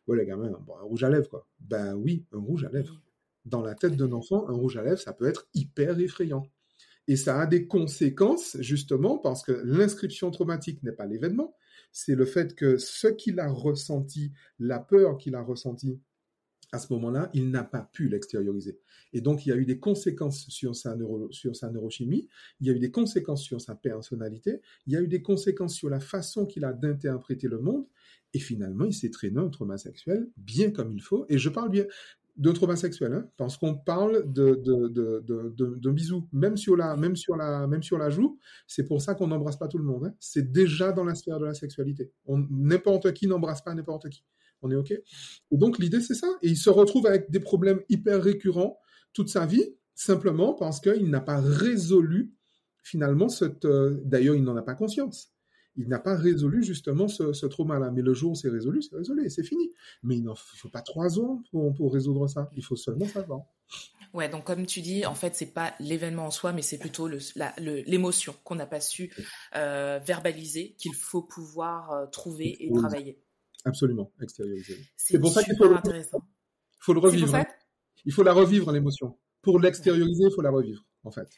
[0.07, 1.47] ouais, les gamins, un rouge à lèvres, quoi.
[1.61, 3.01] Ben oui, un rouge à lèvres.
[3.45, 6.47] Dans la tête d'un enfant, un rouge à lèvres, ça peut être hyper effrayant.
[7.09, 11.55] Et ça a des conséquences, justement, parce que l'inscription traumatique n'est pas l'événement,
[11.93, 16.01] c'est le fait que ce qu'il a ressenti, la peur qu'il a ressentie
[16.73, 18.79] à ce moment-là, il n'a pas pu l'extérioriser.
[19.13, 20.97] Et donc, il y a eu des conséquences sur sa,
[21.31, 22.29] sur sa neurochimie,
[22.61, 25.75] il y a eu des conséquences sur sa personnalité, il y a eu des conséquences
[25.75, 27.87] sur la façon qu'il a d'interpréter le monde,
[28.35, 31.25] et finalement, il s'est traîné un trauma sexuel bien comme il faut.
[31.29, 31.87] Et je parle bien
[32.37, 36.97] d'un trauma sexuel, hein, parce qu'on parle de, de, de, d'un bisou, même sur la,
[36.97, 38.39] même sur la, même sur la joue.
[38.67, 40.05] C'est pour ça qu'on n'embrasse pas tout le monde.
[40.07, 40.15] Hein.
[40.21, 42.13] C'est déjà dans la sphère de la sexualité.
[42.29, 44.23] n'importe qui n'embrasse pas n'importe qui.
[44.63, 45.03] On est OK Et
[45.53, 46.29] donc, l'idée, c'est ça.
[46.43, 48.79] Et il se retrouve avec des problèmes hyper récurrents
[49.13, 52.35] toute sa vie, simplement parce qu'il n'a pas résolu,
[52.83, 53.65] finalement, cette...
[53.65, 55.33] Euh, d'ailleurs, il n'en a pas conscience.
[55.77, 57.91] Il n'a pas résolu, justement, ce, trauma-là.
[57.91, 59.73] Mais le jour où c'est résolu, c'est résolu et c'est fini.
[60.03, 62.51] Mais il ne faut pas trois ans pour, pour résoudre ça.
[62.57, 63.43] Il faut seulement savoir.
[64.15, 67.09] Ouais, donc comme tu dis, en fait, c'est pas l'événement en soi, mais c'est plutôt
[67.59, 69.13] l'émotion qu'on n'a pas su
[69.55, 73.21] euh, verbaliser, qu'il faut pouvoir euh, trouver et travailler.
[73.67, 74.79] Absolument, extérioriser.
[74.97, 77.35] C'est pour ça qu'il faut, le revivre.
[77.35, 77.45] Hein.
[78.05, 79.19] Il faut la revivre, l'émotion.
[79.43, 81.29] Pour l'extérioriser, il faut la revivre, en fait.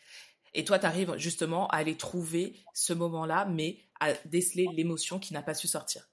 [0.53, 5.33] Et toi, tu arrives justement à aller trouver ce moment-là, mais à déceler l'émotion qui
[5.33, 6.11] n'a pas su sortir.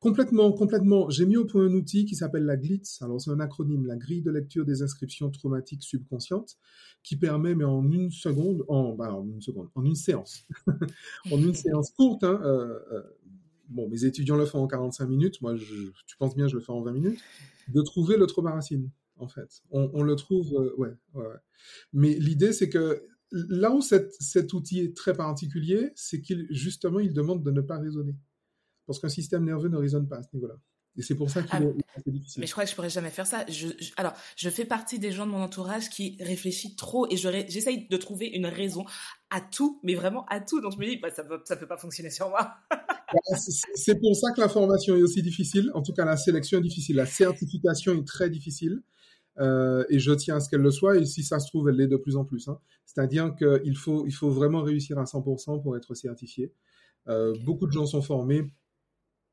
[0.00, 1.10] Complètement, complètement.
[1.10, 3.02] J'ai mis au point un outil qui s'appelle la GLITS.
[3.02, 6.56] Alors, c'est un acronyme, la grille de lecture des inscriptions traumatiques subconscientes,
[7.02, 10.44] qui permet, mais en une seconde, en, bah, en une seconde, en une séance,
[11.30, 13.02] en une séance courte, hein, euh, euh,
[13.68, 15.54] bon, mes étudiants le font en 45 minutes, moi,
[16.06, 17.20] tu penses bien, je le fais en 20 minutes,
[17.68, 19.62] de trouver le trauma racine, en fait.
[19.70, 21.26] On, le trouve, euh, ouais, ouais,
[21.92, 27.12] Mais l'idée, c'est que là où cet outil est très particulier, c'est qu'il, justement, il
[27.12, 28.16] demande de ne pas raisonner.
[28.86, 30.56] Parce qu'un système nerveux ne raisonne pas à ce niveau-là.
[30.98, 32.40] Et c'est pour ça qu'il ah, est, difficile.
[32.40, 33.44] Mais je crois que je pourrais jamais faire ça.
[33.48, 37.86] Je, alors, je fais partie des gens de mon entourage qui réfléchissent trop et j'essaye
[37.88, 38.84] de trouver une raison
[39.30, 40.60] à tout, mais vraiment à tout.
[40.60, 42.54] Donc je me dis, bah, ça ne peut pas fonctionner sur moi.
[43.74, 45.70] c'est pour ça que la formation est aussi difficile.
[45.74, 46.96] En tout cas, la sélection est difficile.
[46.96, 48.82] La certification est très difficile.
[49.38, 50.96] Euh, et je tiens à ce qu'elle le soit.
[50.96, 52.48] Et si ça se trouve, elle l'est de plus en plus.
[52.48, 52.58] Hein.
[52.84, 56.52] C'est-à-dire qu'il faut, il faut vraiment réussir à 100% pour être certifié.
[57.08, 58.50] Euh, beaucoup de gens sont formés.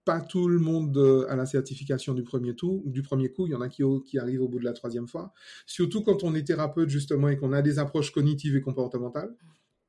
[0.05, 2.83] Pas tout le monde euh, a la certification du premier, coup.
[2.85, 5.33] Il y en a qui, qui arrivent au bout de la troisième fois.
[5.65, 9.33] Surtout quand on est thérapeute, justement, et qu'on a des approches cognitives et comportementales.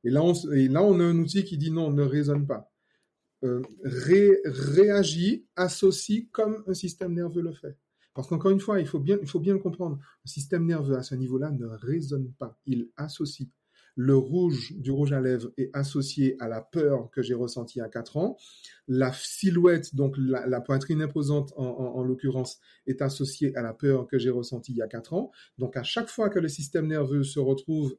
[0.04, 2.70] Et là, on, et là, on a un outil qui dit non, ne raisonne pas.
[3.42, 7.76] Euh, réagit, associe comme un système nerveux le fait.
[8.14, 9.98] Parce qu'encore une fois, il faut bien, il faut bien le comprendre.
[10.24, 13.48] Le système nerveux à ce niveau-là ne raisonne pas, il associe.
[13.96, 17.88] Le rouge du rouge à lèvres est associé à la peur que j'ai ressentie à
[17.88, 18.36] 4 ans.
[18.88, 24.18] La silhouette, donc la, poitrine imposante en, en l'occurrence, est associée à la peur que
[24.18, 25.30] j'ai ressentie il y a 4 ans.
[25.58, 27.96] Donc à chaque fois que le système nerveux se retrouve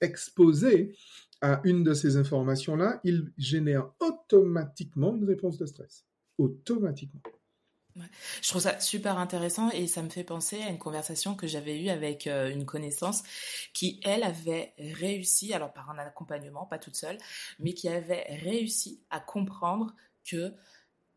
[0.00, 0.94] exposé
[1.40, 6.06] à une de ces informations-là, il génère automatiquement une réponse de stress.
[6.38, 7.22] Automatiquement.
[8.42, 11.80] Je trouve ça super intéressant et ça me fait penser à une conversation que j'avais
[11.80, 13.22] eue avec euh, une connaissance
[13.72, 17.18] qui, elle, avait réussi, alors par un accompagnement, pas toute seule,
[17.58, 20.54] mais qui avait réussi à comprendre que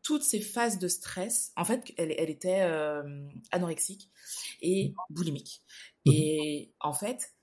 [0.02, 4.10] toutes ces phases de stress, en fait, elle, était euh, anorexique
[4.60, 5.62] et boulimique.
[6.04, 6.12] Mmh.
[6.12, 7.34] Et en fait,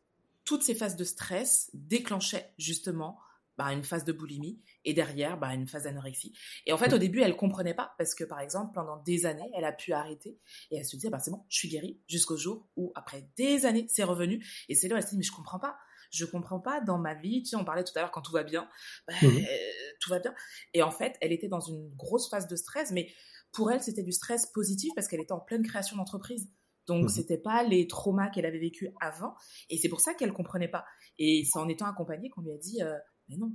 [0.46, 3.20] toutes ces phases de stress déclenchaient justement
[3.62, 6.34] bah, une phase de boulimie et derrière bah, une phase d'anorexie.
[6.66, 9.52] Et en fait, au début, elle comprenait pas parce que, par exemple, pendant des années,
[9.56, 10.40] elle a pu arrêter
[10.72, 13.68] et elle se disait, bah, c'est bon, je suis guérie jusqu'au jour où, après des
[13.68, 14.44] années, c'est revenu.
[14.68, 15.78] Et c'est là où elle s'est dit, mais je comprends pas.
[16.10, 17.44] Je comprends pas dans ma vie.
[17.44, 18.68] Tu sais, on parlait tout à l'heure quand tout va bien,
[19.08, 20.34] bah, mmh euh, tout va bien.
[20.74, 23.14] Et en fait, elle était dans une grosse phase de stress, mais
[23.52, 26.50] pour elle, c'était du stress positif parce qu'elle était en pleine création d'entreprise.
[26.88, 29.36] Donc, ce mmh c'était pas les traumas qu'elle avait vécu avant.
[29.70, 30.84] Et c'est pour ça qu'elle comprenait pas.
[31.20, 32.98] Et c'est en étant accompagnée qu'on lui a dit, euh,
[33.30, 33.54] mais non,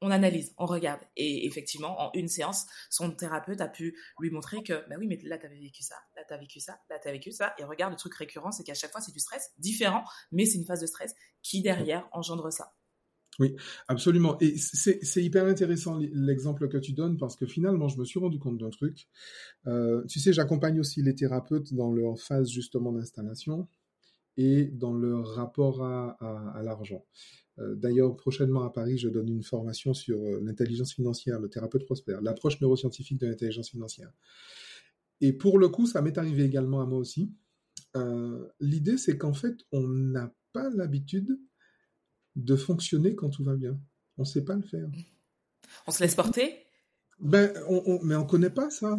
[0.00, 1.00] on analyse, on regarde.
[1.16, 5.18] Et effectivement, en une séance, son thérapeute a pu lui montrer que, bah oui, mais
[5.24, 7.54] là, avais vécu ça, là, tu as vécu ça, là, tu as vécu ça.
[7.58, 10.58] Et regarde, le truc récurrent, c'est qu'à chaque fois, c'est du stress différent, mais c'est
[10.58, 12.74] une phase de stress qui, derrière, engendre ça.
[13.40, 13.56] Oui,
[13.88, 14.36] absolument.
[14.40, 18.38] Et c'est hyper intéressant l'exemple que tu donnes parce que finalement, je me suis rendu
[18.38, 19.08] compte d'un truc.
[19.66, 23.66] Euh, tu sais, j'accompagne aussi les thérapeutes dans leur phase justement d'installation.
[24.36, 27.04] et dans leur rapport à, l'argent.
[27.58, 31.84] Euh, d'ailleurs, prochainement à Paris, je donne une formation sur euh, l'intelligence financière, le thérapeute
[31.84, 34.12] prospère, l'approche neuroscientifique de l'intelligence financière.
[35.20, 37.32] Et pour le coup, ça m'est arrivé également à moi aussi.
[37.96, 41.38] Euh, L'idée, c'est qu'en fait, on n'a pas l'habitude
[42.34, 43.78] de fonctionner quand tout va bien.
[44.18, 44.88] On ne sait pas le faire.
[45.86, 46.66] On se laisse porter?
[47.20, 48.98] Ben, on, Mais on ne connaît pas ça.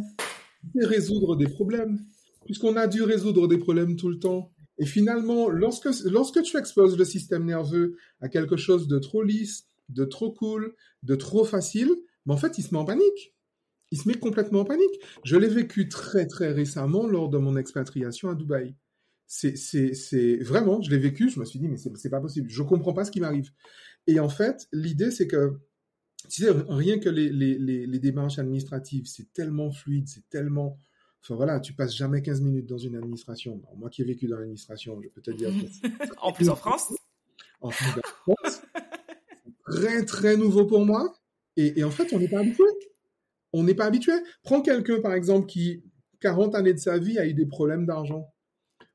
[0.75, 1.99] Résoudre des problèmes.
[2.45, 4.54] Puisqu'on a dû résoudre des problèmes tout le temps.
[4.77, 9.67] Et finalement, lorsque, lorsque tu exposes le système nerveux à quelque chose de trop lisse,
[9.89, 11.91] de trop cool, de trop facile,
[12.25, 13.35] ben en fait, il se met en panique.
[13.91, 14.99] Il se met complètement en panique.
[15.23, 18.75] Je l'ai vécu très, très récemment lors de mon expatriation à Dubaï.
[19.27, 22.49] C'est, vraiment, je l'ai vécu, je me suis dit, mais c'est, pas possible.
[22.49, 23.51] Je comprends pas ce qui m'arrive.
[24.07, 25.53] Et en fait, l'idée, c'est que,
[26.29, 30.79] tu sais, rien que les, les démarches administratives, c'est tellement fluide, c'est tellement,
[31.25, 33.59] Enfin voilà, tu passes jamais 15 minutes dans une administration.
[33.77, 35.49] moi qui ai vécu dans l'administration, je peux te dire.
[36.21, 36.93] en plus en France.
[37.61, 38.61] En plus en France.
[39.65, 41.15] très très nouveau pour moi.
[41.57, 42.63] Et, et en fait, on n'est pas habitué.
[43.53, 44.11] On n'est pas habitué.
[44.43, 45.83] Prends quelqu'un par exemple qui
[46.19, 48.31] 40 années de sa vie a eu des problèmes d'argent.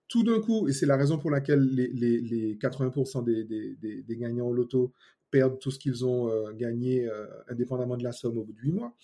[0.07, 3.75] Tout d'un coup, et c'est la raison pour laquelle les, les, les 80% des, des,
[3.77, 4.93] des, des, gagnants au loto
[5.33, 8.61] perdent tout ce qu'ils ont euh, gagné euh, indépendamment de la somme au bout de
[8.61, 8.95] 8 mois.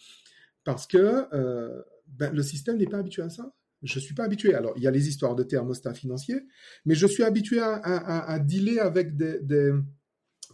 [0.64, 3.54] Parce que euh, ben, le système n'est pas habitué à ça.
[3.82, 4.54] Je suis pas habitué.
[4.54, 6.36] Alors, il y a les histoires de thermostat financier,
[6.84, 9.72] mais je suis habitué à, dealer avec des,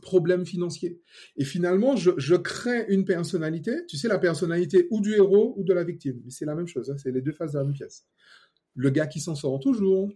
[0.00, 1.00] problèmes financiers.
[1.36, 3.86] Et finalement, je, crée une personnalité.
[3.86, 6.20] Tu sais, la personnalité ou du héros ou de la victime.
[6.28, 6.90] C'est la même chose.
[6.90, 8.04] Hein, c'est les deux faces de la même pièce.
[8.74, 10.10] Le gars qui s'en sort toujours,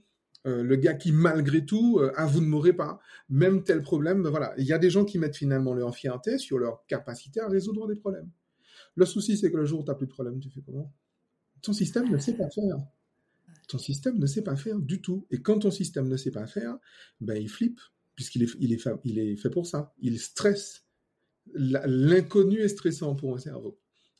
[0.46, 4.22] euh, le gars qui malgré tout, euh, ah vous ne mourrez pas, même tel problème,
[4.22, 4.54] ben voilà.
[4.58, 7.86] Il y a des gens qui mettent finalement leur fierté sur leur capacité à résoudre
[7.86, 8.30] des problèmes.
[8.94, 10.92] Le souci, c'est que le jour où tu n'as plus de problème, tu fais comment?
[11.62, 12.76] Ton système ne sait pas faire.
[13.68, 15.26] Ton système ne sait pas faire du tout.
[15.30, 16.78] Et quand ton système ne sait pas faire,
[17.20, 17.80] ben il flippe,
[18.14, 19.92] puisqu'il est, fait, pour ça.
[20.00, 20.84] Il stresse.
[21.54, 23.78] L'inconnu est stressant pour un cerveau.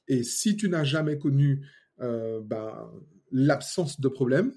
[0.09, 1.67] Et si tu n'as jamais connu
[2.01, 2.91] euh, ben,
[3.31, 4.53] l'absence de problème,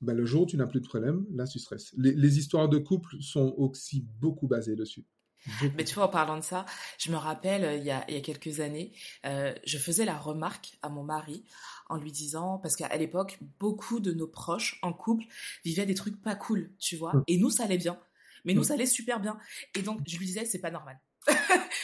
[0.00, 1.92] ben, le jour où tu n'as plus de problème, là tu stresses.
[1.96, 5.06] Les histoires de couple sont aussi beaucoup basées dessus.
[5.76, 6.66] Mais tu vois, en parlant de ça,
[6.98, 8.92] je me rappelle, euh, il y a, il y a quelques années,
[9.24, 11.44] euh, je faisais la remarque à mon mari
[11.88, 15.24] en lui disant, parce qu'à l'époque, beaucoup de nos proches en couple
[15.64, 17.24] vivaient des trucs pas cool, tu vois, mm.
[17.26, 17.98] et nous, ça allait bien.
[18.44, 18.64] Mais nous, mm.
[18.64, 19.38] ça allait super bien.
[19.74, 20.98] Et donc, je lui disais, c'est pas normal.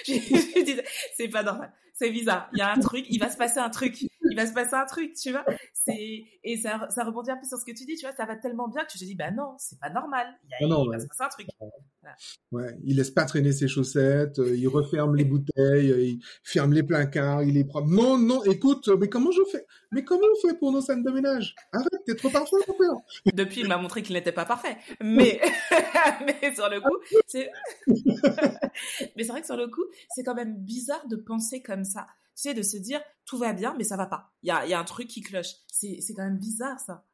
[0.07, 0.12] je
[0.55, 0.84] lui disais,
[1.16, 1.72] c'est pas normal.
[1.94, 2.48] C'est bizarre.
[2.52, 4.07] Il y a un truc, il va se passer un truc.
[4.30, 5.44] Il va se passer un truc, tu vois.
[5.72, 8.24] C'est, et ça, ça rebondit un peu sur ce que tu dis, tu vois, ça
[8.24, 10.26] va tellement bien que tu te dis, bah non, c'est pas normal.
[10.60, 11.46] Il, a, va se passer un truc.
[12.52, 16.72] Ouais, il laisse pas traîner ses chaussettes, euh, il referme les bouteilles, euh, il ferme
[16.72, 17.88] les placards, il est propre.
[17.88, 21.10] Non, non, écoute, mais comment je fais Mais comment on fait pour nos scènes de
[21.10, 21.54] ménage?
[21.72, 23.34] Arrête, t'es trop parfait, mon père.
[23.34, 24.76] Depuis, il m'a montré qu'il n'était pas parfait.
[25.00, 25.40] Mais,
[26.26, 26.96] mais sur le coup,
[27.26, 27.50] c'est,
[29.16, 32.06] mais c'est vrai que sur le coup, c'est quand même bizarre de penser comme ça.
[32.35, 34.32] Sais, de se dire, tout va bien, mais ça va pas.
[34.43, 35.53] Il y a, y a un truc qui cloche.
[35.68, 37.05] C'est, c'est quand même bizarre, ça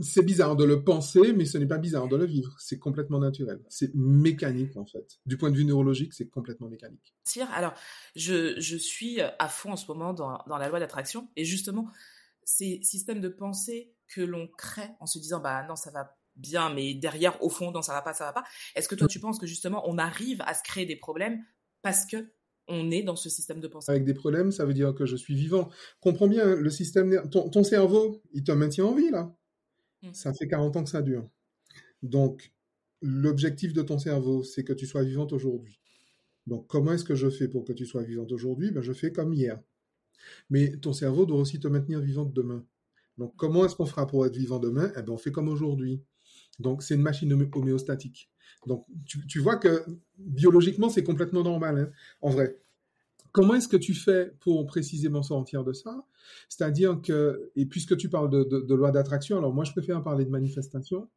[0.00, 2.56] c'est bizarre de le penser, mais ce n'est pas bizarre de le vivre.
[2.58, 3.60] C'est complètement naturel.
[3.68, 5.18] C'est mécanique, en fait.
[5.26, 7.14] Du point de vue neurologique, c'est complètement mécanique.
[7.52, 7.74] Alors,
[8.16, 11.28] je, je suis à fond en ce moment dans, dans la loi d'attraction.
[11.36, 11.88] Et justement,
[12.42, 16.70] ces systèmes de pensée que l'on crée en se disant, bah non, ça va bien,
[16.70, 18.44] mais derrière, au fond, non, ça va pas, ça va pas.
[18.74, 21.44] Est-ce que toi, tu penses que justement, on arrive à se créer des problèmes
[21.82, 22.32] parce que
[22.68, 23.90] on est dans ce système de pensée.
[23.90, 25.70] Avec des problèmes, ça veut dire que je suis vivant.
[26.00, 29.34] Comprends bien, le système, ton, ton cerveau, il te maintient en vie, là.
[30.02, 30.12] Mm.
[30.12, 31.28] Ça fait 40 ans que ça dure.
[32.02, 32.52] Donc,
[33.02, 35.80] l'objectif de ton cerveau, c'est que tu sois vivante aujourd'hui.
[36.46, 38.70] Donc, comment est-ce que je fais pour que tu sois vivante aujourd'hui?
[38.70, 39.60] Ben, Je fais comme hier.
[40.50, 42.64] Mais ton cerveau doit aussi te maintenir vivante demain.
[43.18, 44.90] Donc, comment est-ce qu'on fera pour être vivant demain?
[44.96, 46.02] Eh ben, on fait comme aujourd'hui.
[46.58, 48.30] Donc, c'est une machine homéostatique.
[48.66, 49.84] Donc, tu, vois que
[50.18, 51.90] biologiquement, c'est complètement normal, hein,
[52.20, 52.56] en vrai.
[53.32, 56.06] Comment est-ce que tu fais pour précisément sortir de ça?
[56.48, 60.02] C'est-à-dire que, et puisque tu parles de, de, de loi d'attraction, alors moi je préfère
[60.02, 61.10] parler de manifestation,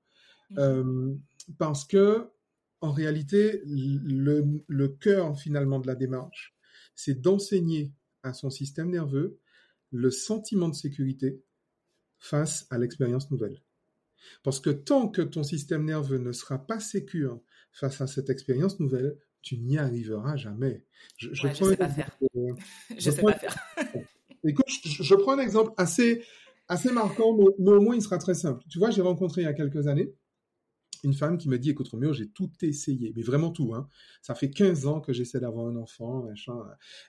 [0.49, 0.59] mmh.
[0.59, 1.13] euh,
[1.57, 2.27] parce que
[2.81, 6.55] en réalité, le, le cœur finalement de la démarche,
[6.95, 9.39] c'est d'enseigner à son système nerveux
[9.91, 11.41] le sentiment de sécurité
[12.19, 13.61] face à l'expérience nouvelle.
[14.43, 17.41] Parce que tant que ton système nerveux ne sera pas sécure
[17.71, 20.85] face à cette expérience nouvelle, tu n'y arriveras jamais.
[21.17, 22.17] Je, je, sais pas faire.
[22.97, 23.55] je, sais pas faire.
[24.43, 26.23] Écoute, je, prends un exemple assez,
[26.67, 28.63] assez marquant, mais, au moins il sera très simple.
[28.69, 30.13] Tu vois, j'ai rencontré il y a quelques années
[31.03, 33.73] une femme qui me dit, écoute Roméo, j'ai tout essayé, mais vraiment tout.
[33.73, 33.87] Hein.
[34.21, 36.57] Ça fait 15 ans que j'essaie d'avoir un enfant, machin.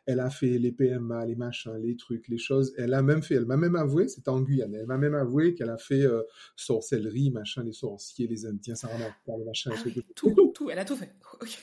[0.07, 2.75] Elle a fait les PMA, les machins, les trucs, les choses.
[2.77, 5.55] Elle a même fait, elle m'a même avoué, c'était en Guyane, elle m'a même avoué
[5.55, 6.23] qu'elle a fait euh,
[6.57, 9.71] sorcellerie, machin, les sorciers, les Indiens, ça le machin.
[9.75, 9.83] Ah
[10.15, 11.15] tout, tout, tout, elle a tout fait.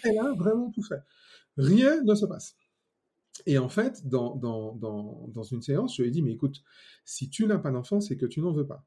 [0.04, 1.02] Elle a vraiment tout fait.
[1.58, 2.56] Rien ne se passe.
[3.46, 6.64] Et en fait, dans, dans, dans, dans une séance, je lui ai dit, mais écoute,
[7.04, 8.86] si tu n'as pas d'enfant, c'est que tu n'en veux pas.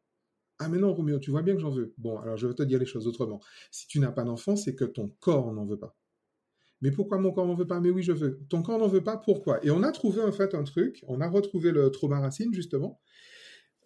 [0.58, 1.94] Ah mais non, Roméo, tu vois bien que j'en veux.
[1.98, 3.40] Bon, alors je vais te dire les choses autrement.
[3.70, 5.96] Si tu n'as pas d'enfant, c'est que ton corps n'en veut pas.
[6.80, 7.80] Mais pourquoi mon corps n'en veut pas?
[7.80, 8.40] Mais oui, je veux.
[8.48, 9.64] Ton corps n'en veut pas, pourquoi?
[9.64, 13.00] Et on a trouvé en fait un truc, on a retrouvé le trauma racine justement.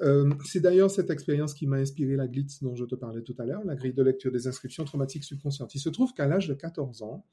[0.01, 3.37] Euh, c'est d'ailleurs cette expérience qui m'a inspiré la glitz dont je te parlais tout
[3.39, 5.75] à l'heure, la grille de lecture des inscriptions traumatiques subconscientes.
[5.75, 7.25] Il se trouve qu'à l'âge de 14 ans,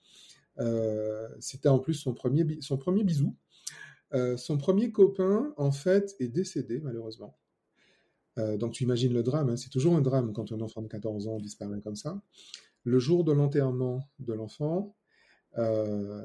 [0.59, 3.35] euh, c'était en plus son premier, son bisou.
[4.13, 7.37] Euh, son premier copain, en fait, est décédé, malheureusement.
[8.37, 9.57] Euh, donc tu imagines le drame, hein.
[9.57, 12.21] c'est toujours un drame quand un enfant de 14 ans disparaît comme ça.
[12.83, 14.95] Le jour de l'enterrement de l'enfant,
[15.57, 16.23] euh,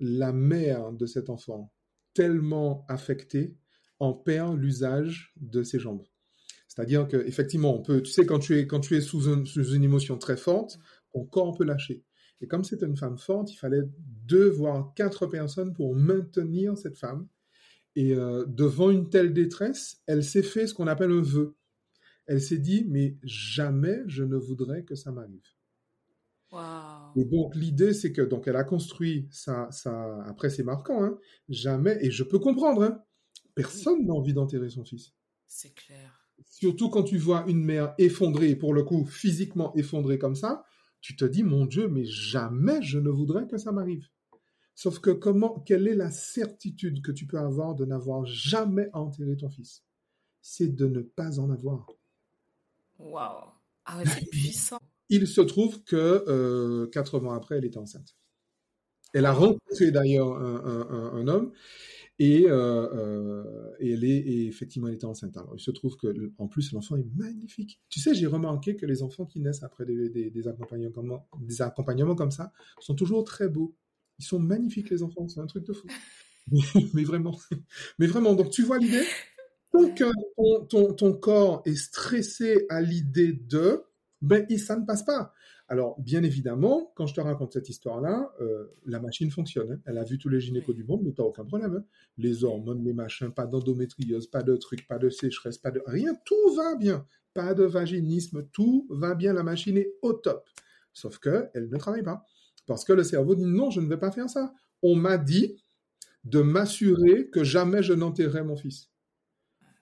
[0.00, 1.72] la mère de cet enfant,
[2.12, 3.56] tellement affectée,
[4.00, 6.04] en perd l'usage de ses jambes.
[6.68, 9.84] C'est-à-dire que effectivement, on peut, tu sais, quand tu es quand tu es sous, une
[9.84, 10.78] émotion très forte,
[11.12, 12.02] ton corps peut lâcher.
[12.40, 13.82] Et comme c'était une femme forte, il fallait
[14.26, 17.28] deux voire quatre personnes pour maintenir cette femme.
[17.96, 21.54] Et euh, devant une telle détresse, elle s'est fait ce qu'on appelle un vœu.
[22.26, 25.46] Elle s'est dit, mais jamais je ne voudrais que ça m'arrive.
[27.16, 30.22] Et donc l'idée, c'est que donc elle a construit ça, ça.
[30.26, 31.18] Après, c'est marquant, hein,
[31.48, 31.98] jamais.
[32.00, 32.84] Et je peux comprendre.
[32.84, 33.02] Hein,
[33.54, 35.12] personne n'a envie d'enterrer son fils.
[35.46, 36.28] C'est clair.
[36.46, 40.64] Surtout quand tu vois une mère effondrée, pour le coup physiquement effondrée comme ça,
[41.00, 44.08] tu te dis, mon Dieu, mais jamais je ne voudrais que ça m'arrive.
[44.74, 49.36] Sauf que comment, quelle est la certitude que tu peux avoir de n'avoir jamais enterré
[49.36, 49.84] ton fils?
[50.42, 51.86] C'est de ne pas en avoir.
[52.98, 53.50] Waouh
[53.84, 54.78] Ah ouais, c'est puissant.
[55.08, 58.16] Il se trouve que euh, quatre mois après, elle était enceinte.
[59.12, 61.52] Elle a rencontré d'ailleurs un, homme
[62.18, 65.36] et, euh, euh, et elle est et effectivement elle était enceinte.
[65.36, 67.80] Alors il se trouve que en plus l'enfant est magnifique.
[67.88, 71.62] Tu sais, j'ai remarqué que les enfants qui naissent après des, des, des, accompagnements, des
[71.62, 73.76] accompagnements comme ça sont toujours très beaux.
[74.18, 75.86] Ils sont magnifiques les enfants, c'est un truc de fou.
[76.94, 77.38] mais vraiment,
[77.98, 78.34] mais vraiment.
[78.34, 79.04] Donc tu vois l'idée?
[79.96, 80.04] Que
[80.68, 83.82] ton, ton, corps est stressé à l'idée de,
[84.22, 85.32] ben ça ne passe pas.
[85.66, 89.72] Alors, bien évidemment, quand je te raconte cette histoire-là, euh, la machine fonctionne.
[89.72, 89.80] Hein.
[89.86, 91.76] Elle a vu tous les gynécos du monde, mais t'as aucun problème.
[91.76, 91.84] Hein.
[92.18, 96.14] Les hormones, les machins, pas d'endométriose, pas de trucs, pas de sécheresse, pas de rien.
[96.24, 97.06] Tout va bien.
[97.32, 99.32] Pas de vaginisme, tout va bien.
[99.32, 100.46] La machine est au top.
[100.92, 102.24] Sauf que elle ne travaille pas.
[102.66, 104.52] Parce que le cerveau dit non, je ne vais pas faire ça.
[104.82, 105.62] On m'a dit
[106.24, 108.90] de m'assurer que jamais je n'enterrerai mon fils.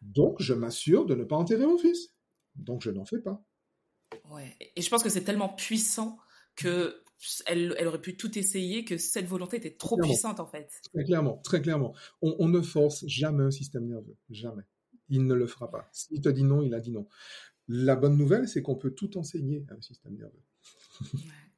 [0.00, 2.10] Donc, je m'assure de ne pas enterrer mon fils.
[2.56, 3.44] Donc, je n'en fais pas.
[4.30, 4.56] Ouais.
[4.76, 6.18] Et je pense que c'est tellement puissant
[6.56, 7.02] que
[7.46, 10.68] elle, aurait pu tout essayer, que cette volonté était trop puissante en fait.
[10.92, 11.94] Très clairement, très clairement.
[12.20, 14.64] On, ne force jamais un système nerveux, jamais.
[15.08, 15.88] Il ne le fera pas.
[15.92, 17.06] S'il te dit non, il a dit non.
[17.68, 20.42] La bonne nouvelle, c'est qu'on peut tout enseigner à un système nerveux.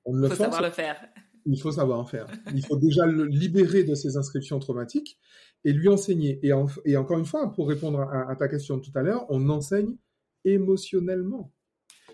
[0.04, 1.08] On Il faut savoir le faire.
[1.46, 2.26] Il faut savoir en faire.
[2.54, 5.18] Il faut déjà le libérer de ses inscriptions traumatiques
[5.64, 6.40] et lui enseigner.
[6.42, 6.52] Et,
[6.84, 9.96] et encore une fois, pour répondre à, ta question de tout à l'heure, on enseigne
[10.44, 11.52] émotionnellement.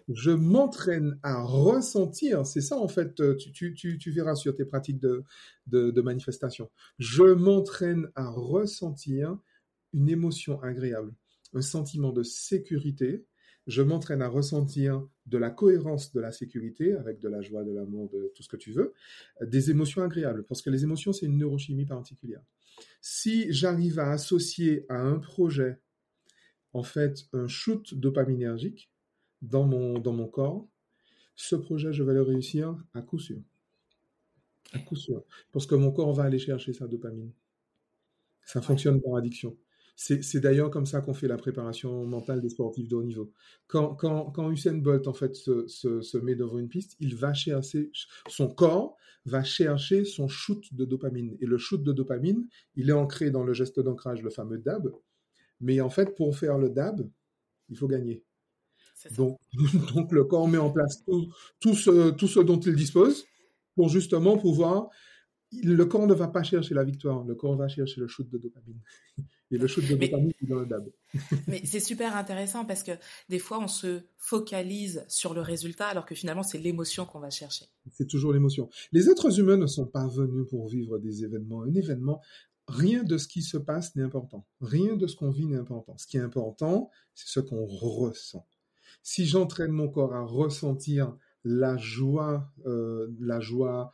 [0.08, 4.98] Je m'entraîne à ressentir, c'est ça en fait, tu, tu, tu, verras sur tes pratiques
[4.98, 5.22] de,
[5.68, 6.68] de, de manifestation.
[6.98, 9.38] Je m'entraîne à ressentir
[9.92, 11.14] une émotion agréable,
[11.54, 13.24] un sentiment de sécurité.
[13.66, 17.72] Je m'entraîne à ressentir de la cohérence de la sécurité, avec de la joie, de
[17.72, 18.94] l'amour, de tout ce que tu veux,
[19.42, 22.42] des émotions agréables, parce que les émotions, c'est une neurochimie particulière.
[23.00, 25.78] Si j'arrive à associer à un projet,
[26.72, 28.90] en fait, un shoot dopaminergique
[29.42, 30.66] dans mon, dans mon corps,
[31.34, 33.40] ce projet, je vais le réussir à coup sûr.
[34.72, 35.24] À coup sûr.
[35.52, 37.32] Parce que mon corps va aller chercher sa dopamine.
[38.44, 39.56] Ça fonctionne par addiction.
[39.96, 43.32] C'est d'ailleurs comme ça qu'on fait la préparation mentale des sportifs de haut niveau.
[43.66, 47.14] Quand, quand, quand Usain Bolt en fait se, se, se, met devant une piste, il
[47.16, 47.90] va chercher
[48.28, 51.36] son corps va chercher son shoot de dopamine.
[51.40, 54.90] Et le shoot de dopamine, il est ancré dans le geste d'ancrage, le fameux dab.
[55.60, 57.08] Mais en fait, pour faire le dab,
[57.68, 58.24] il faut gagner.
[59.16, 59.38] Donc,
[59.94, 63.26] donc le corps met en place tout, tout, ce, tout ce dont il dispose
[63.74, 64.88] pour justement pouvoir
[65.52, 68.38] le corps ne va pas chercher la victoire, le corps va chercher le shoot de
[68.38, 68.80] dopamine.
[69.52, 70.90] Et le shoot de dopamine, c'est dans le DAB.
[71.48, 72.92] mais c'est super intéressant parce que
[73.28, 77.30] des fois, on se focalise sur le résultat alors que finalement, c'est l'émotion qu'on va
[77.30, 77.66] chercher.
[77.90, 78.68] C'est toujours l'émotion.
[78.92, 81.62] Les êtres humains ne sont pas venus pour vivre des événements.
[81.62, 82.20] Un événement,
[82.68, 84.46] rien de ce qui se passe n'est important.
[84.60, 85.98] Rien de ce qu'on vit n'est important.
[85.98, 88.46] Ce qui est important, c'est ce qu'on ressent.
[89.02, 93.90] Si j'entraîne mon corps à ressentir la joie, euh, la joie,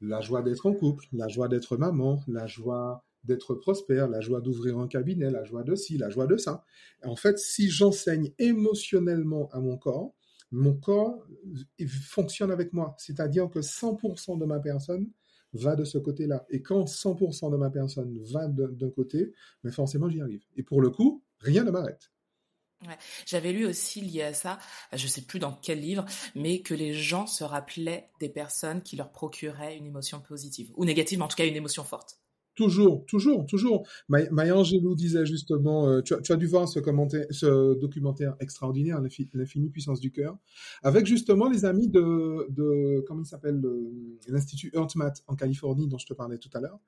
[0.00, 4.40] la joie d'être en couple, la joie d'être maman, la joie d'être prospère, la joie
[4.40, 6.64] d'ouvrir un cabinet, la joie de ci, la joie de ça.
[7.04, 10.14] En fait, si j'enseigne émotionnellement à mon corps,
[10.50, 11.26] mon corps
[11.88, 12.94] fonctionne avec moi.
[12.98, 15.10] C'est-à-dire que 100% de ma personne
[15.52, 16.44] va de ce côté-là.
[16.50, 19.32] Et quand 100% de ma personne va d'un côté,
[19.62, 20.44] mais forcément j'y arrive.
[20.56, 22.10] Et pour le coup, rien ne m'arrête.
[23.26, 24.58] J'avais lu aussi lié à ça,
[24.92, 26.04] je sais plus dans quel livre,
[26.34, 30.84] mais que les gens se rappelaient des personnes qui leur procuraient une émotion positive ou
[30.84, 32.18] négative, mais en tout cas une émotion forte.
[32.54, 33.84] Toujours, toujours, toujours.
[34.08, 39.00] Maya Angelou disait justement, euh, tu, as, dû voir ce, commentaire, ce documentaire extraordinaire,
[39.32, 40.38] l'infinie puissance du cœur,
[40.84, 43.60] avec justement les amis de, de comment il s'appelle,
[44.28, 46.78] l'Institut HeartMath en Californie dont je te parlais tout à l'heure.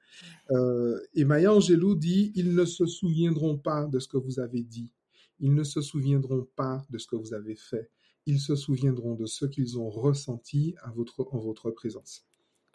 [0.52, 4.62] Euh, et Maya Angelou dit, ils ne se souviendront pas de ce que vous avez
[4.62, 4.92] dit.
[5.38, 7.90] Ils ne se souviendront pas de ce que vous avez fait.
[8.26, 12.26] Ils se souviendront de ce qu'ils ont ressenti à votre, en votre présence.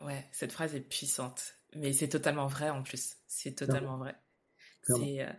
[0.01, 1.55] Ouais, cette phrase est puissante.
[1.75, 3.17] Mais c'est totalement vrai en plus.
[3.27, 4.15] C'est totalement vrai.
[4.89, 5.31] Euh,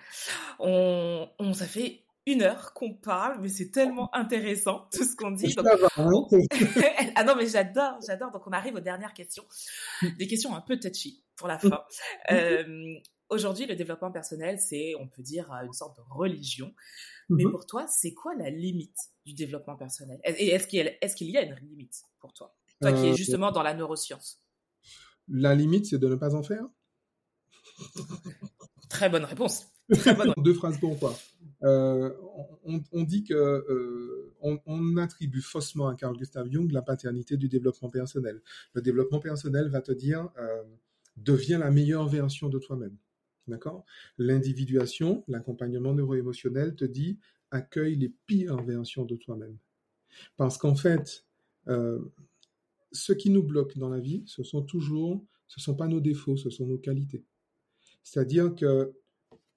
[0.60, 5.32] on, on, ça fait une heure qu'on parle, mais c'est tellement intéressant tout ce qu'on
[5.32, 5.54] dit.
[5.54, 5.66] Donc,
[7.16, 8.30] ah non, mais j'adore, j'adore.
[8.30, 9.44] Donc on arrive aux dernières questions,
[10.18, 11.82] des questions un peu touchy pour la fin.
[12.30, 12.94] Euh,
[13.33, 16.74] aujourd'hui, le développement personnel, c'est, on peut dire, une sorte de religion.
[17.28, 17.51] Mais mm-hmm.
[17.51, 20.20] pour toi, c'est quoi la limite du développement personnel?
[20.24, 22.55] Et est-ce qu'il, y a une limite pour toi?
[22.80, 24.43] Toi qui es euh, justement dans la neuroscience.
[25.28, 26.64] La limite, c'est de ne pas en faire?
[28.89, 29.66] Très bonne réponse.
[30.39, 31.16] Deux phrases pourquoi.
[31.64, 32.11] Euh,
[32.64, 37.89] on, dit que euh, on, attribue faussement à Carl Gustav Jung la paternité du développement
[37.89, 38.41] personnel.
[38.74, 40.62] Le développement personnel va te dire euh,
[41.16, 42.97] deviens la meilleure version de toi-même.
[43.49, 43.84] D'accord?
[44.18, 47.18] L'individuation, l'accompagnement neuro-émotionnel te dit
[47.51, 49.57] accueille les pires versions de toi-même.
[50.36, 51.24] Parce qu'en fait,
[51.66, 56.36] ce qui nous bloque dans la vie, ce sont toujours, ce sont pas nos défauts,
[56.36, 57.24] ce sont nos qualités.
[58.03, 58.93] C'est-à-dire que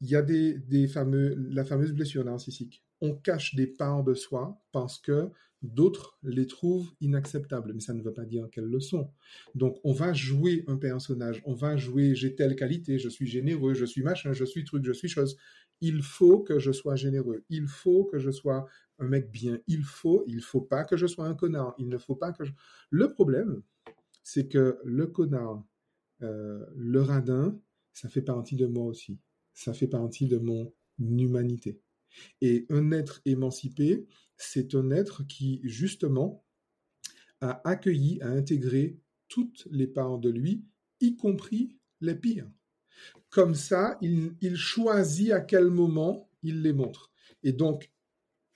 [0.02, 2.85] il y a des, des fameux, la fameuse blessure narcissique.
[3.06, 5.30] On cache des parts de soi parce que
[5.62, 9.12] d'autres les trouvent inacceptables, mais ça ne veut pas dire qu'elles le sont.
[9.54, 13.74] Donc, on va jouer un personnage, on va jouer j'ai telle qualité, je suis généreux,
[13.74, 15.38] je suis machin, je suis truc, je suis chose.
[15.82, 18.66] Il faut que je sois généreux, il faut que je sois
[19.00, 19.60] un mec bien.
[19.68, 21.76] Il faut, il faut pas que je sois un connard.
[21.78, 22.52] Il ne faut pas que je.
[22.90, 23.62] Le problème,
[24.24, 25.64] c'est que le connard,
[26.22, 27.60] euh, le radin,
[27.94, 29.20] ça fait partie de moi aussi.
[29.54, 31.82] Ça fait partie de mon humanité.
[32.42, 34.06] Et un être émancipé,
[34.38, 36.44] c'est un être qui, justement,
[37.42, 40.66] a accueilli, a intégré toutes les parts de lui,
[41.02, 42.50] y compris les pires.
[43.30, 47.12] Comme ça, il, choisit à quel moment il les montre.
[47.44, 47.92] Et donc,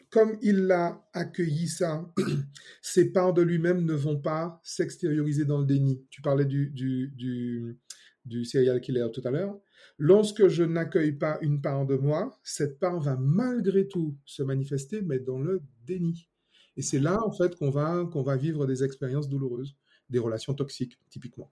[0.09, 2.11] comme il a accueilli ça,
[2.81, 6.05] ses parts de lui-même ne vont pas s'extérioriser dans le déni.
[6.09, 7.77] Tu parlais du, du, du,
[8.25, 9.59] du serial killer tout à l'heure.
[9.97, 15.01] Lorsque je n'accueille pas une part de moi, cette part va malgré tout se manifester,
[15.01, 16.29] mais dans le déni.
[16.77, 19.75] Et c'est là, en fait, qu'on va, va vivre des expériences douloureuses,
[20.09, 21.51] des relations toxiques, typiquement.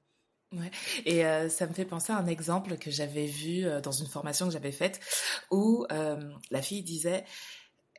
[0.53, 0.71] Ouais.
[1.05, 4.07] Et euh, ça me fait penser à un exemple que j'avais vu euh, dans une
[4.07, 5.01] formation que j'avais faite
[5.51, 6.15] où euh,
[6.51, 7.25] la fille disait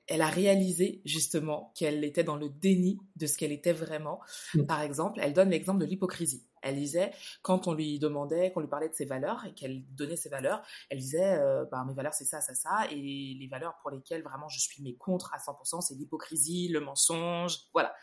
[0.09, 4.21] elle a réalisé justement qu'elle était dans le déni de ce qu'elle était vraiment.
[4.55, 4.65] Mm.
[4.65, 6.45] Par exemple, elle donne l'exemple de l'hypocrisie.
[6.63, 10.17] Elle disait, quand on lui demandait, qu'on lui parlait de ses valeurs et qu'elle donnait
[10.17, 13.77] ses valeurs, elle disait, euh, bah, mes valeurs c'est ça, ça, ça, et les valeurs
[13.81, 17.95] pour lesquelles vraiment je suis mes contre à 100%, c'est l'hypocrisie, le mensonge, voilà.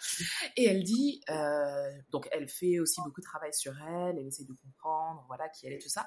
[0.56, 4.46] Et elle dit, euh, donc elle fait aussi beaucoup de travail sur elle, elle essaie
[4.46, 6.06] de comprendre, voilà, qui elle est, tout ça,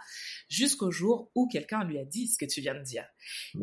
[0.48, 3.04] jusqu'au jour où quelqu'un lui a dit ce que tu viens de dire.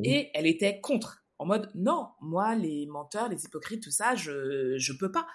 [0.03, 4.77] Et elle était contre en mode non, moi les menteurs, les hypocrites, tout ça, je
[4.77, 5.27] je peux pas.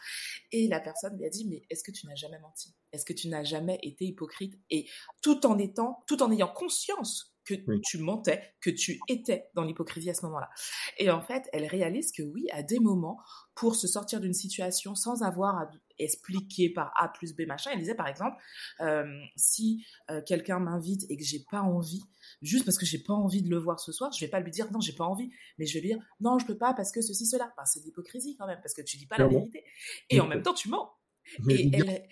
[0.52, 2.74] Et la personne lui a dit mais est-ce que tu n'as jamais menti?
[2.92, 4.54] Est-ce que tu n'as jamais été hypocrite?
[4.70, 4.88] Et
[5.22, 10.10] tout en étant, tout en ayant conscience que tu mentais, que tu étais dans l'hypocrisie
[10.10, 10.50] à ce moment-là.
[10.98, 13.18] Et en fait, elle réalise que oui, à des moments,
[13.54, 17.78] pour se sortir d'une situation sans avoir à expliquer par A plus B machin, elle
[17.78, 18.36] disait par exemple,
[18.80, 19.04] euh,
[19.36, 22.02] si euh, quelqu'un m'invite et que j'ai pas envie,
[22.42, 24.50] juste parce que j'ai pas envie de le voir ce soir, je vais pas lui
[24.50, 26.92] dire non, j'ai pas envie, mais je vais lui dire non, je peux pas parce
[26.92, 27.52] que ceci, cela.
[27.66, 29.64] c'est de l'hypocrisie quand même, parce que tu dis pas la vérité.
[30.08, 30.90] Et en même temps, tu mens.
[31.48, 32.08] Et elle,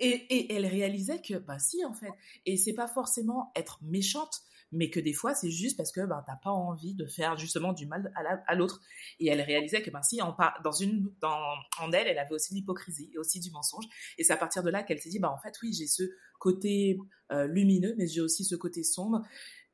[0.00, 2.12] et, elle réalisait que, bah si, en fait.
[2.46, 4.40] Et c'est pas forcément être méchante,
[4.72, 7.72] mais que des fois, c'est juste parce que bah, t'as pas envie de faire justement
[7.72, 8.80] du mal à l'autre.
[9.18, 12.54] Et elle réalisait que, ben si, en, dans une, dans, en elle, elle avait aussi
[12.54, 13.84] l'hypocrisie et aussi du mensonge.
[14.18, 16.04] Et c'est à partir de là qu'elle s'est dit, bah en fait, oui, j'ai ce
[16.38, 16.98] côté
[17.32, 19.22] euh, lumineux, mais j'ai aussi ce côté sombre.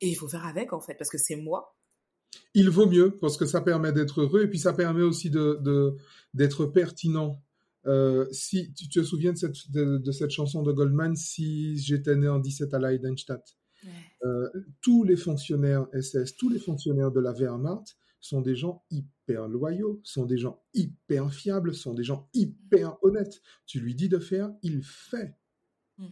[0.01, 1.75] Et il faut faire avec, en fait, parce que c'est moi.
[2.53, 5.95] Il vaut mieux, parce que ça permet d'être heureux, et puis ça permet aussi de
[6.33, 7.41] d'être pertinent
[7.87, 12.27] Euh, si tu te souviens de cette, de, cette chanson de Goldman, si j'étais né
[12.27, 13.55] en 17 à Leidenstadt,
[14.23, 14.49] euh,
[14.81, 20.01] tous les fonctionnaires SS, tous les fonctionnaires de la Wehrmacht sont des gens hyper loyaux,
[20.03, 23.41] sont des gens hyper fiables, sont des gens hyper honnêtes.
[23.65, 25.35] Tu lui dis de faire, il fait.
[25.97, 26.07] Hmm.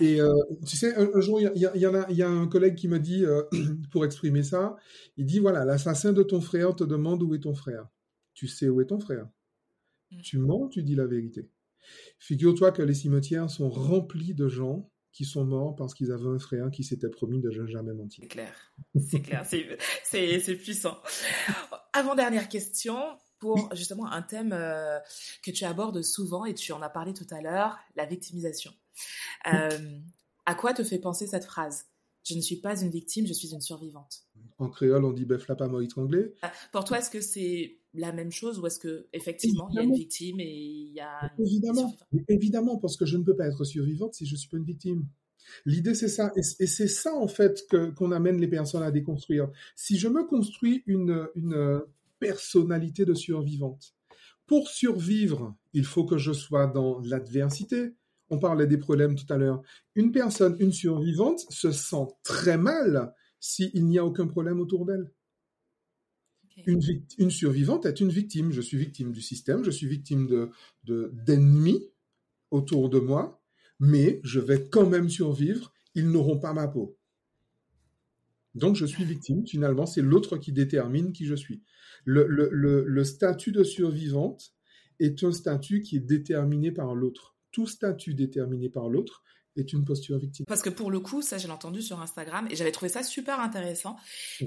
[0.00, 0.32] Et euh,
[0.66, 2.98] tu sais, un, jour, il y, y, en a, y a un collègue qui m'a
[2.98, 3.42] dit, euh,
[3.90, 4.76] pour exprimer ça,
[5.16, 7.88] il dit voilà, l'assassin de ton frère te demande où est ton frère.
[8.34, 9.28] Tu sais où est ton frère.
[10.10, 10.20] Hmm.
[10.22, 11.50] Tu mens, tu dis la vérité.
[12.18, 16.38] Figure-toi que les cimetières sont remplis de gens qui sont morts parce qu'ils avaient un
[16.38, 18.22] frère qui s'était promis de jamais mentir.
[18.22, 18.54] C'est clair,
[18.94, 20.96] c'est clair, c'est puissant.
[21.92, 22.96] Avant-dernière question,
[23.40, 25.00] pour justement un thème euh,
[25.42, 28.72] que tu abordes souvent et tu en as parlé tout à l'heure, la victimisation.
[29.52, 29.98] Euh,
[30.46, 31.86] à quoi te fait penser cette phrase?
[32.22, 34.20] Je ne suis pas une victime, je suis une survivante.
[34.58, 36.32] En créole, on dit bœuf la pas étranglé.
[36.44, 39.78] Euh, pour toi, est-ce que c'est la même chose ou est-ce que effectivement il y
[39.78, 41.96] a une victime et il y a évidemment.
[42.28, 45.06] évidemment parce que je ne peux pas être survivante si je suis pas une victime.
[45.64, 46.30] L'idée c'est ça.
[46.36, 49.50] Et, c'est ça en fait que qu'on amène les personnes à déconstruire.
[49.74, 51.80] Si je me construis une une
[52.18, 53.94] personnalité de survivante
[54.46, 57.94] pour survivre il faut que je sois dans l'adversité.
[58.30, 59.62] On parlait des problèmes tout à l'heure.
[59.94, 65.10] Une personne une survivante se sent très mal s'il n'y a aucun problème autour d'elle
[66.66, 68.52] une, survivante est une victime.
[68.52, 71.90] Je suis victime du système, je suis victime de, d'ennemis
[72.50, 73.42] autour de moi,
[73.80, 75.72] mais je vais quand même survivre.
[75.94, 76.96] Ils n'auront pas ma peau.
[78.54, 79.46] Donc je suis victime.
[79.46, 81.62] Finalement, c'est l'autre qui détermine qui je suis.
[82.04, 84.52] le statut de survivante
[85.00, 87.36] est un statut qui est déterminé par l'autre.
[87.52, 89.22] Tout statut déterminé par l'autre
[89.60, 90.46] est une posture victime.
[90.46, 93.40] Parce que pour le coup, ça, j'ai entendu sur Instagram et j'avais trouvé ça super
[93.40, 93.96] intéressant.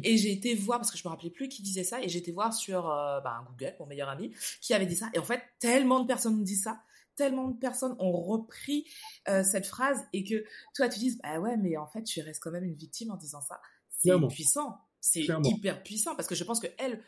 [0.03, 2.19] Et j'ai été voir, parce que je me rappelais plus qui disait ça, et j'ai
[2.19, 5.09] été voir sur euh, bah, Google, mon meilleur ami, qui avait dit ça.
[5.13, 6.81] Et en fait, tellement de personnes disent ça,
[7.15, 8.85] tellement de personnes ont repris
[9.27, 10.43] euh, cette phrase et que
[10.75, 13.17] toi, tu dises, bah ouais, mais en fait, tu restes quand même une victime en
[13.17, 13.59] disant ça.
[13.89, 14.77] C'est puissant.
[14.99, 17.03] C'est hyper puissant parce que je pense que elles,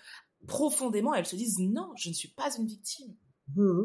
[0.48, 3.16] profondément, elles se disent, non, je ne suis pas une victime.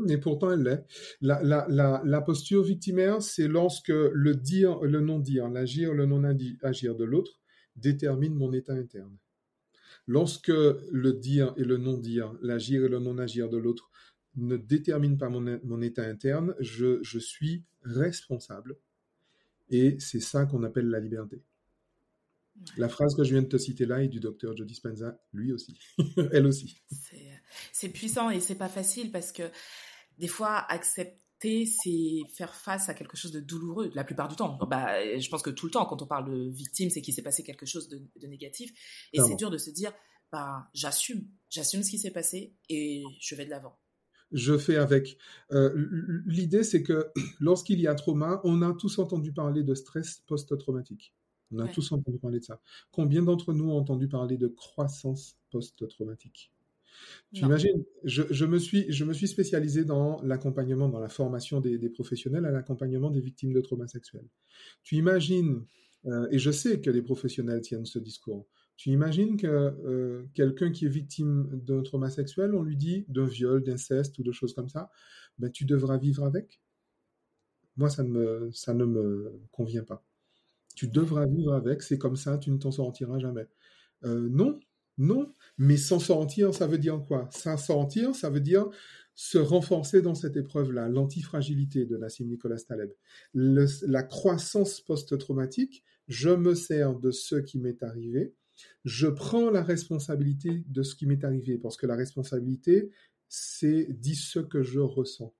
[0.08, 0.84] Et pourtant, elle l'est.
[1.20, 7.40] La, posture victimaire, c'est lorsque le dire, le non-dire, l'agir, le non-agir de l'autre
[7.76, 9.16] détermine mon état interne.
[10.06, 13.90] Lorsque le dire et le non-dire, l'agir et le non-agir de l'autre
[14.36, 18.76] ne déterminent pas mon, état interne, je suis responsable.
[19.70, 21.42] Et c'est ça qu'on appelle la liberté.
[22.76, 25.52] La phrase que je viens de te citer là est du docteur Joe Dispenza, lui
[25.52, 25.78] aussi,
[26.32, 26.82] elle aussi.
[27.72, 29.50] C'est puissant et c'est pas facile parce que
[30.18, 34.58] des fois accepter c'est faire face à quelque chose de douloureux la plupart du temps.
[34.68, 37.22] Bah, je pense que tout le temps quand on parle de victime, c'est qu'il s'est
[37.22, 38.72] passé quelque chose de, négatif
[39.12, 39.92] et c'est dur de se dire
[40.32, 43.78] bah j'assume, j'assume ce qui s'est passé et je vais de l'avant
[44.32, 45.16] je fais avec.
[45.52, 50.22] Euh, l'idée, c'est que lorsqu'il y a trauma, on a tous entendu parler de stress
[50.26, 51.14] post-traumatique.
[51.52, 52.60] On a tous entendu parler de ça.
[52.90, 56.52] Combien d'entre nous ont entendu parler de croissance post-traumatique?
[57.32, 61.88] Tu imagines, je, me suis, je me suis spécialisé dans l'accompagnement, dans la formation des,
[61.88, 64.26] professionnels à l'accompagnement des victimes de traumas sexuels.
[64.82, 65.64] Tu imagines,
[66.06, 68.46] euh, et je sais que les professionnels tiennent ce discours,
[68.76, 73.26] tu imagines que euh, quelqu'un qui est victime d'un trauma sexuel, on lui dit d'un
[73.26, 74.90] viol, d'inceste ou de choses comme ça,
[75.38, 76.60] ben tu devras vivre avec?
[77.76, 80.04] Moi, ça ne me, ça ne me convient pas.
[80.78, 83.48] Tu devras vivre avec, c'est comme ça, tu ne t'en sortiras jamais.
[84.04, 84.60] Euh, non,
[84.96, 87.28] non, mais s'en sortir, ça veut dire quoi?
[87.32, 88.68] S'en sortir, ça veut dire
[89.16, 92.92] se renforcer dans cette épreuve-là, l'antifragilité de Nassim Nicolas Taleb.
[93.34, 98.36] la croissance post-traumatique, je me sers de ce qui m'est arrivé,
[98.84, 102.92] je prends la responsabilité de ce qui m'est arrivé, parce que la responsabilité,
[103.28, 105.34] c'est dit ce que je ressens.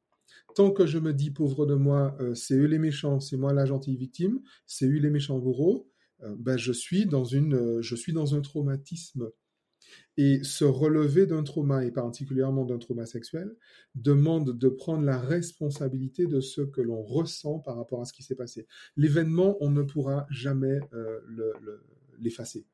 [0.59, 3.53] Tant que je me dis pauvre de moi, euh, c'est eux les méchants, c'est moi
[3.53, 5.89] la gentille victime, c'est eux les méchants bourreaux,
[6.25, 9.31] euh, ben je suis dans une, euh, je suis dans un traumatisme.
[10.17, 13.55] Et se relever d'un trauma, et particulièrement d'un trauma sexuel,
[13.95, 18.25] demande de prendre la responsabilité de ce que l'on ressent par rapport à ce qui
[18.25, 18.67] s'est passé.
[18.97, 20.81] L'événement, on ne pourra jamais
[22.19, 22.67] l'effacer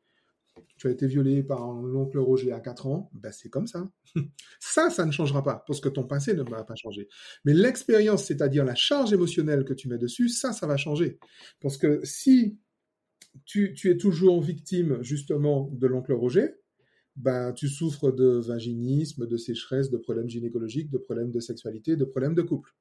[0.77, 3.91] tu as été violé par l'oncle Roger à 4 ans, ben c'est comme ça.
[4.61, 7.09] ça, ça ne changera pas, parce que ton passé ne va pas changer.
[7.45, 11.19] Mais l'expérience, c'est-à-dire la charge émotionnelle que tu mets dessus, ça, ça va changer.
[11.61, 12.59] Parce que si
[13.45, 16.55] tu, es toujours victime, justement, de l'oncle Roger,
[17.17, 22.05] ben, tu souffres de vaginisme, de sécheresse, de problèmes gynécologiques, de problèmes de sexualité, de
[22.05, 22.75] problèmes de couple.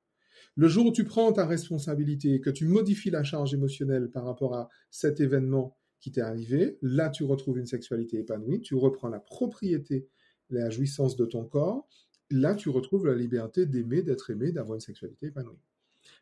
[0.55, 4.55] Le jour où tu prends ta responsabilité, que tu modifies la charge émotionnelle par rapport
[4.55, 6.77] à cet événement, qui t'est arrivé.
[6.81, 10.09] Là, tu retrouves une sexualité épanouie, tu reprends la propriété,
[10.49, 11.87] la jouissance de ton corps.
[12.29, 15.61] là, tu retrouves la liberté d'aimer, d'être aimé, d'avoir une sexualité épanouie.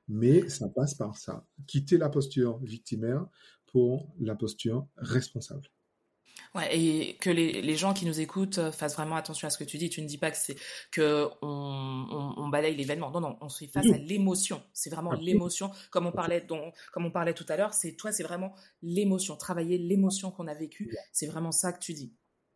[0.07, 1.47] Mais ça passe par ça.
[1.65, 3.25] Quitter la posture victimaire
[3.65, 5.67] pour la posture responsable.
[6.53, 9.57] Ouais, et que les, les, gens qui nous écoutent euh, fassent vraiment attention à ce
[9.57, 9.89] que tu dis.
[9.89, 10.57] Tu ne dis pas que c'est
[10.91, 13.09] que on, on, balaye l'événement.
[13.09, 14.61] Non, non, on se fait face à l'émotion.
[14.73, 17.73] C'est vraiment l'émotion, comme on parlait, dont, comme on parlait tout à l'heure.
[17.73, 19.37] C'est toi, c'est vraiment l'émotion.
[19.37, 20.93] Travailler l'émotion qu'on a vécue.
[21.13, 22.13] C'est vraiment ça que tu dis.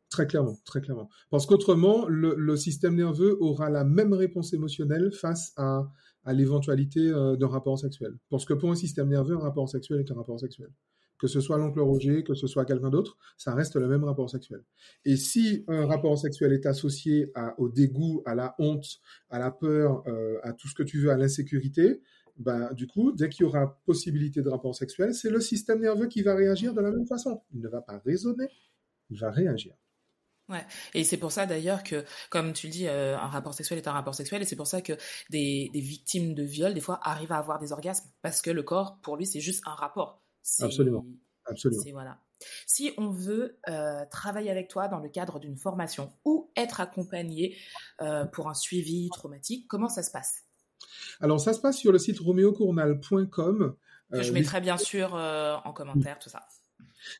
[0.09, 1.09] Très clairement, très clairement.
[1.29, 5.89] Parce qu'autrement, le, le, système nerveux aura la même réponse émotionnelle face à,
[6.25, 8.13] à l'éventualité euh, d'un rapport sexuel.
[8.29, 10.69] Parce que pour un système nerveux, un rapport sexuel est un rapport sexuel
[11.17, 14.29] que ce soit l'oncle Roger, que ce soit quelqu'un d'autre, ça reste le même rapport
[14.29, 14.63] sexuel.
[15.05, 20.03] Et si un rapport sexuel est associé au dégoût, à la honte, à la peur,
[20.07, 22.01] euh, à tout ce que tu veux, à l'insécurité,
[22.37, 26.07] ben, du coup, dès qu'il y aura possibilité de rapport sexuel, c'est le système nerveux
[26.07, 27.41] qui va réagir de la même façon.
[27.53, 28.47] Il ne va pas raisonner,
[29.09, 29.73] il va réagir.
[30.47, 30.63] Ouais,
[30.93, 33.87] et c'est pour ça d'ailleurs que, comme tu le dis, euh, un rapport sexuel est
[33.87, 34.93] un rapport sexuel, et c'est pour ça que
[35.31, 38.61] des, des victimes de viol, des fois, arrivent à avoir des orgasmes, parce que le
[38.61, 40.24] corps, pour lui, c'est juste un rapport.
[40.61, 41.05] Absolument.
[41.45, 41.83] Absolument.
[41.91, 42.19] Voilà.
[42.65, 47.55] Si on veut euh, travailler avec toi dans le cadre d'une formation ou être accompagné
[48.01, 50.43] euh, pour un suivi traumatique, comment ça se passe?
[51.21, 53.75] Alors, ça se passe sur le site roméocournal.com.
[54.11, 56.41] Que je euh, mettrai bien sûr en commentaire, tout ça.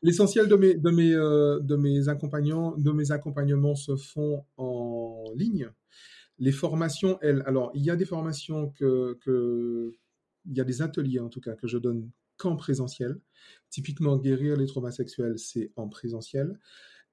[0.02, 5.70] L'essentiel de mes, de, mes, de, mes accompagnants, de mes accompagnements se font en ligne.
[6.38, 9.94] Les formations, elles, alors il y a des formations que, que
[10.44, 13.18] il y a des ateliers en tout cas que je donne qu'en présentiel.
[13.70, 16.58] Typiquement, guérir les traumas sexuels, c'est en présentiel.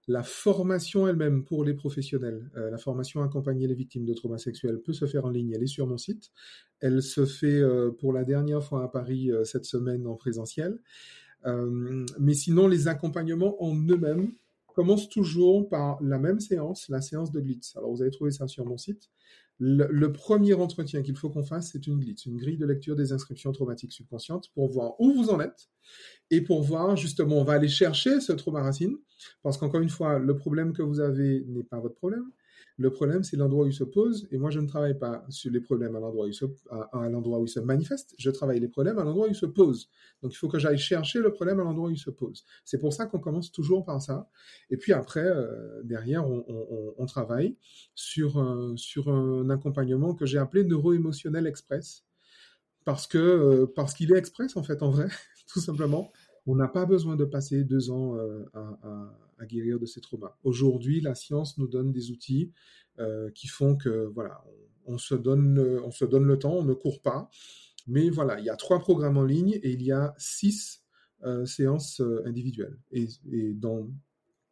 [0.07, 4.81] La formation elle-même pour les professionnels, euh, la formation accompagner les victimes de traumas sexuels
[4.81, 6.31] peut se faire en ligne, elle est sur mon site.
[6.81, 10.79] Elle se fait euh, pour la dernière fois à Paris euh, cette semaine en présentiel.
[12.19, 14.31] mais sinon, les accompagnements en eux-mêmes
[14.73, 17.75] commencent toujours par la même séance, la séance de Glitz.
[17.75, 19.09] Alors vous avez trouvé ça sur mon site.
[19.59, 23.13] Le, premier entretien qu'il faut qu'on fasse, c'est une glitch, une grille de lecture des
[23.13, 25.69] inscriptions traumatiques subconscientes pour voir où vous en êtes
[26.31, 28.97] et pour voir justement, on va aller chercher ce trauma racine
[29.43, 32.25] parce qu'encore une fois, le problème que vous avez n'est pas votre problème.
[32.77, 34.27] Le problème, c'est l'endroit où il se pose.
[34.31, 37.09] Et moi, je ne travaille pas sur les problèmes à l'endroit où il se, à,
[37.09, 38.15] l'endroit où il se manifeste.
[38.17, 39.89] Je travaille les problèmes à l'endroit où il se pose.
[40.21, 42.43] Donc, il faut que j'aille chercher le problème à l'endroit où il se pose.
[42.65, 44.29] C'est pour ça qu'on commence toujours par ça.
[44.69, 47.57] Et puis après, euh, derrière, on, travaille
[47.93, 52.05] sur, sur un accompagnement que j'ai appelé neuro-émotionnel express.
[52.85, 55.07] Parce que, euh, parce qu'il est express, en fait, en vrai,
[55.47, 56.11] tout simplement.
[56.45, 60.37] On n'a pas besoin de passer deux ans euh, à, à, guérir de ces traumas.
[60.43, 62.51] Aujourd'hui, la science nous donne des outils
[62.99, 64.43] euh, qui font que voilà,
[64.85, 67.29] on, se donne, on se donne le temps, on ne court pas.
[67.87, 70.83] Mais voilà, il y a trois programmes en ligne et il y a six
[71.23, 72.77] euh, séances individuelles.
[72.91, 73.89] Et, et dans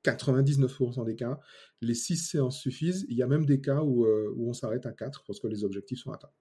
[0.03, 1.39] 99% des cas,
[1.81, 3.05] les six séances suffisent.
[3.09, 5.63] Il y a même des cas où, où on s'arrête à quatre parce que les
[5.63, 6.31] objectifs sont atteints.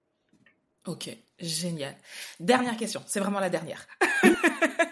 [0.87, 1.95] Ok, génial.
[2.39, 3.87] Dernière question, c'est vraiment la dernière.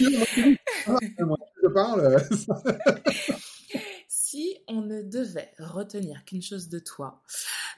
[4.08, 7.20] si on ne devait retenir qu'une chose de toi,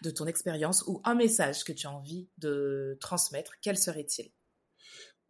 [0.03, 4.31] de ton expérience ou un message que tu as envie de transmettre, quel serait-il?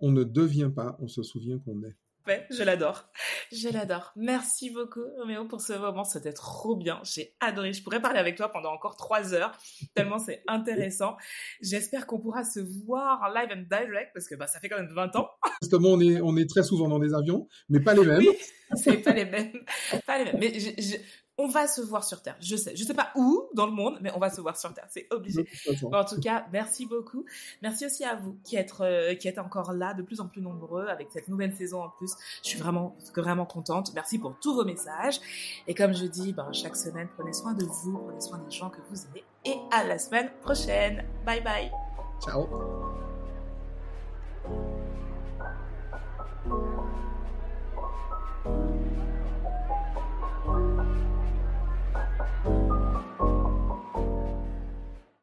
[0.00, 1.96] On ne devient pas, on se souvient qu'on est.
[2.26, 3.04] Ouais, je l'adore.
[3.50, 4.12] Je l'adore.
[4.14, 6.04] Merci beaucoup, Roméo, pour ce moment.
[6.04, 7.00] C'était trop bien.
[7.02, 7.72] J'ai adoré.
[7.72, 9.58] Je pourrais parler avec toi pendant encore trois heures,
[9.94, 11.16] tellement c'est intéressant.
[11.60, 14.92] J'espère qu'on pourra se voir live and direct, parce que bah, ça fait quand même
[14.92, 15.30] 20 ans.
[15.62, 18.18] Justement, on est, on est très souvent dans des avions, mais pas les mêmes.
[18.18, 18.28] Oui,
[18.74, 19.64] c'est pas les mêmes.
[20.06, 20.36] Pas les mêmes.
[20.38, 20.96] Mais je,
[21.38, 22.36] on va se voir sur Terre.
[22.40, 24.72] Je sais, je sais pas où dans le monde, mais on va se voir sur
[24.74, 24.86] Terre.
[24.90, 25.48] C'est obligé.
[25.92, 27.24] En tout cas, merci beaucoup.
[27.62, 30.42] Merci aussi à vous qui êtes, euh, qui êtes encore là, de plus en plus
[30.42, 32.12] nombreux avec cette nouvelle saison en plus.
[32.42, 33.92] Je suis vraiment, vraiment contente.
[33.94, 35.20] Merci pour tous vos messages.
[35.66, 38.70] Et comme je dis, ben, chaque semaine, prenez soin de vous, prenez soin des gens
[38.70, 39.24] que vous aimez.
[39.44, 41.04] Et à la semaine prochaine.
[41.24, 41.70] Bye bye.
[42.20, 42.46] Ciao.